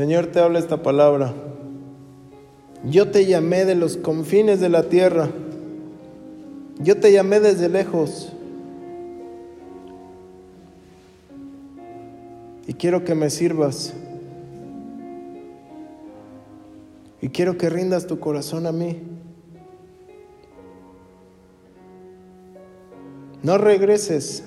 Señor, 0.00 0.28
te 0.28 0.40
habla 0.40 0.58
esta 0.58 0.82
palabra. 0.82 1.34
Yo 2.84 3.10
te 3.10 3.26
llamé 3.26 3.66
de 3.66 3.74
los 3.74 3.98
confines 3.98 4.58
de 4.58 4.70
la 4.70 4.84
tierra. 4.84 5.28
Yo 6.78 6.98
te 6.98 7.12
llamé 7.12 7.38
desde 7.38 7.68
lejos. 7.68 8.32
Y 12.66 12.72
quiero 12.72 13.04
que 13.04 13.14
me 13.14 13.28
sirvas. 13.28 13.92
Y 17.20 17.28
quiero 17.28 17.58
que 17.58 17.68
rindas 17.68 18.06
tu 18.06 18.18
corazón 18.18 18.66
a 18.66 18.72
mí. 18.72 19.02
No 23.42 23.58
regreses. 23.58 24.44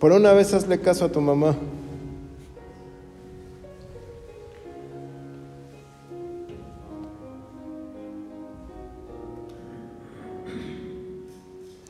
Por 0.00 0.12
una 0.12 0.32
vez 0.32 0.54
hazle 0.54 0.80
caso 0.80 1.04
a 1.04 1.12
tu 1.12 1.20
mamá. 1.20 1.54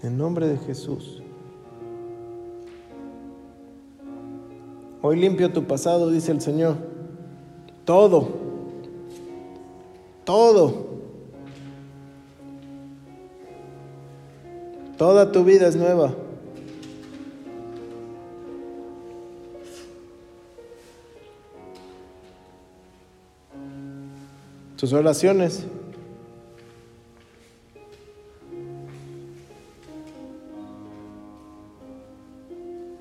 En 0.02 0.18
nombre 0.18 0.48
de 0.48 0.58
Jesús. 0.58 1.22
Hoy 5.02 5.16
limpio 5.16 5.52
tu 5.52 5.64
pasado, 5.64 6.10
dice 6.10 6.32
el 6.32 6.40
Señor. 6.40 6.78
Todo. 7.84 8.28
Todo. 10.24 10.88
Toda 14.98 15.30
tu 15.30 15.44
vida 15.44 15.68
es 15.68 15.76
nueva. 15.76 16.12
Tus 24.80 24.94
oraciones. 24.94 25.64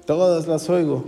Todas 0.05 0.45
las 0.45 0.69
oigo. 0.69 1.05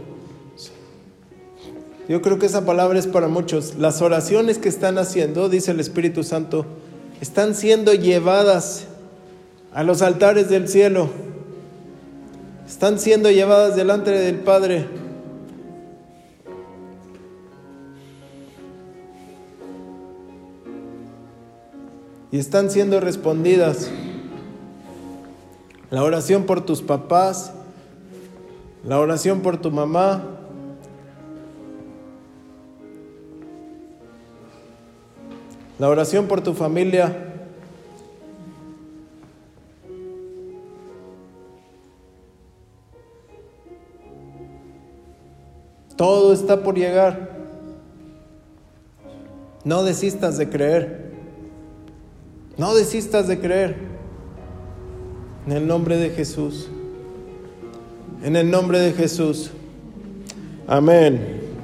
Yo 2.08 2.22
creo 2.22 2.40
que 2.40 2.46
esa 2.46 2.66
palabra 2.66 2.98
es 2.98 3.06
para 3.06 3.28
muchos. 3.28 3.76
Las 3.76 4.02
oraciones 4.02 4.60
que 4.60 4.70
están 4.70 4.98
haciendo, 4.98 5.50
dice 5.50 5.72
el 5.72 5.82
Espíritu 5.82 6.24
Santo, 6.24 6.66
están 7.20 7.54
siendo 7.54 7.94
llevadas 7.94 8.86
a 9.74 9.84
los 9.84 10.02
altares 10.02 10.48
del 10.48 10.70
cielo. 10.70 11.10
Están 12.66 12.98
siendo 12.98 13.30
llevadas 13.30 13.76
delante 13.76 14.12
del 14.12 14.38
Padre. 14.38 14.86
Y 22.32 22.40
están 22.40 22.70
siendo 22.72 23.00
respondidas. 23.00 23.92
La 25.90 26.04
oración 26.04 26.46
por 26.46 26.66
tus 26.66 26.82
papás, 26.82 27.52
la 28.86 29.00
oración 29.00 29.42
por 29.42 29.58
tu 29.58 29.70
mamá, 29.70 30.24
la 35.78 35.90
oración 35.90 36.28
por 36.28 36.40
tu 36.42 36.54
familia. 36.54 37.28
Todo 45.98 46.32
está 46.34 46.64
por 46.64 46.76
llegar. 46.76 47.30
No 49.66 49.84
desistas 49.84 50.38
de 50.38 50.50
creer. 50.50 51.11
No 52.62 52.76
desistas 52.76 53.28
de 53.28 53.40
creer. 53.40 53.76
En 55.48 55.52
el 55.52 55.66
nombre 55.66 55.98
de 55.98 56.12
Jesús. 56.12 56.70
En 58.22 58.36
el 58.36 58.52
nombre 58.52 58.78
de 58.78 58.94
Jesús. 58.94 59.50
Amén. 60.68 61.41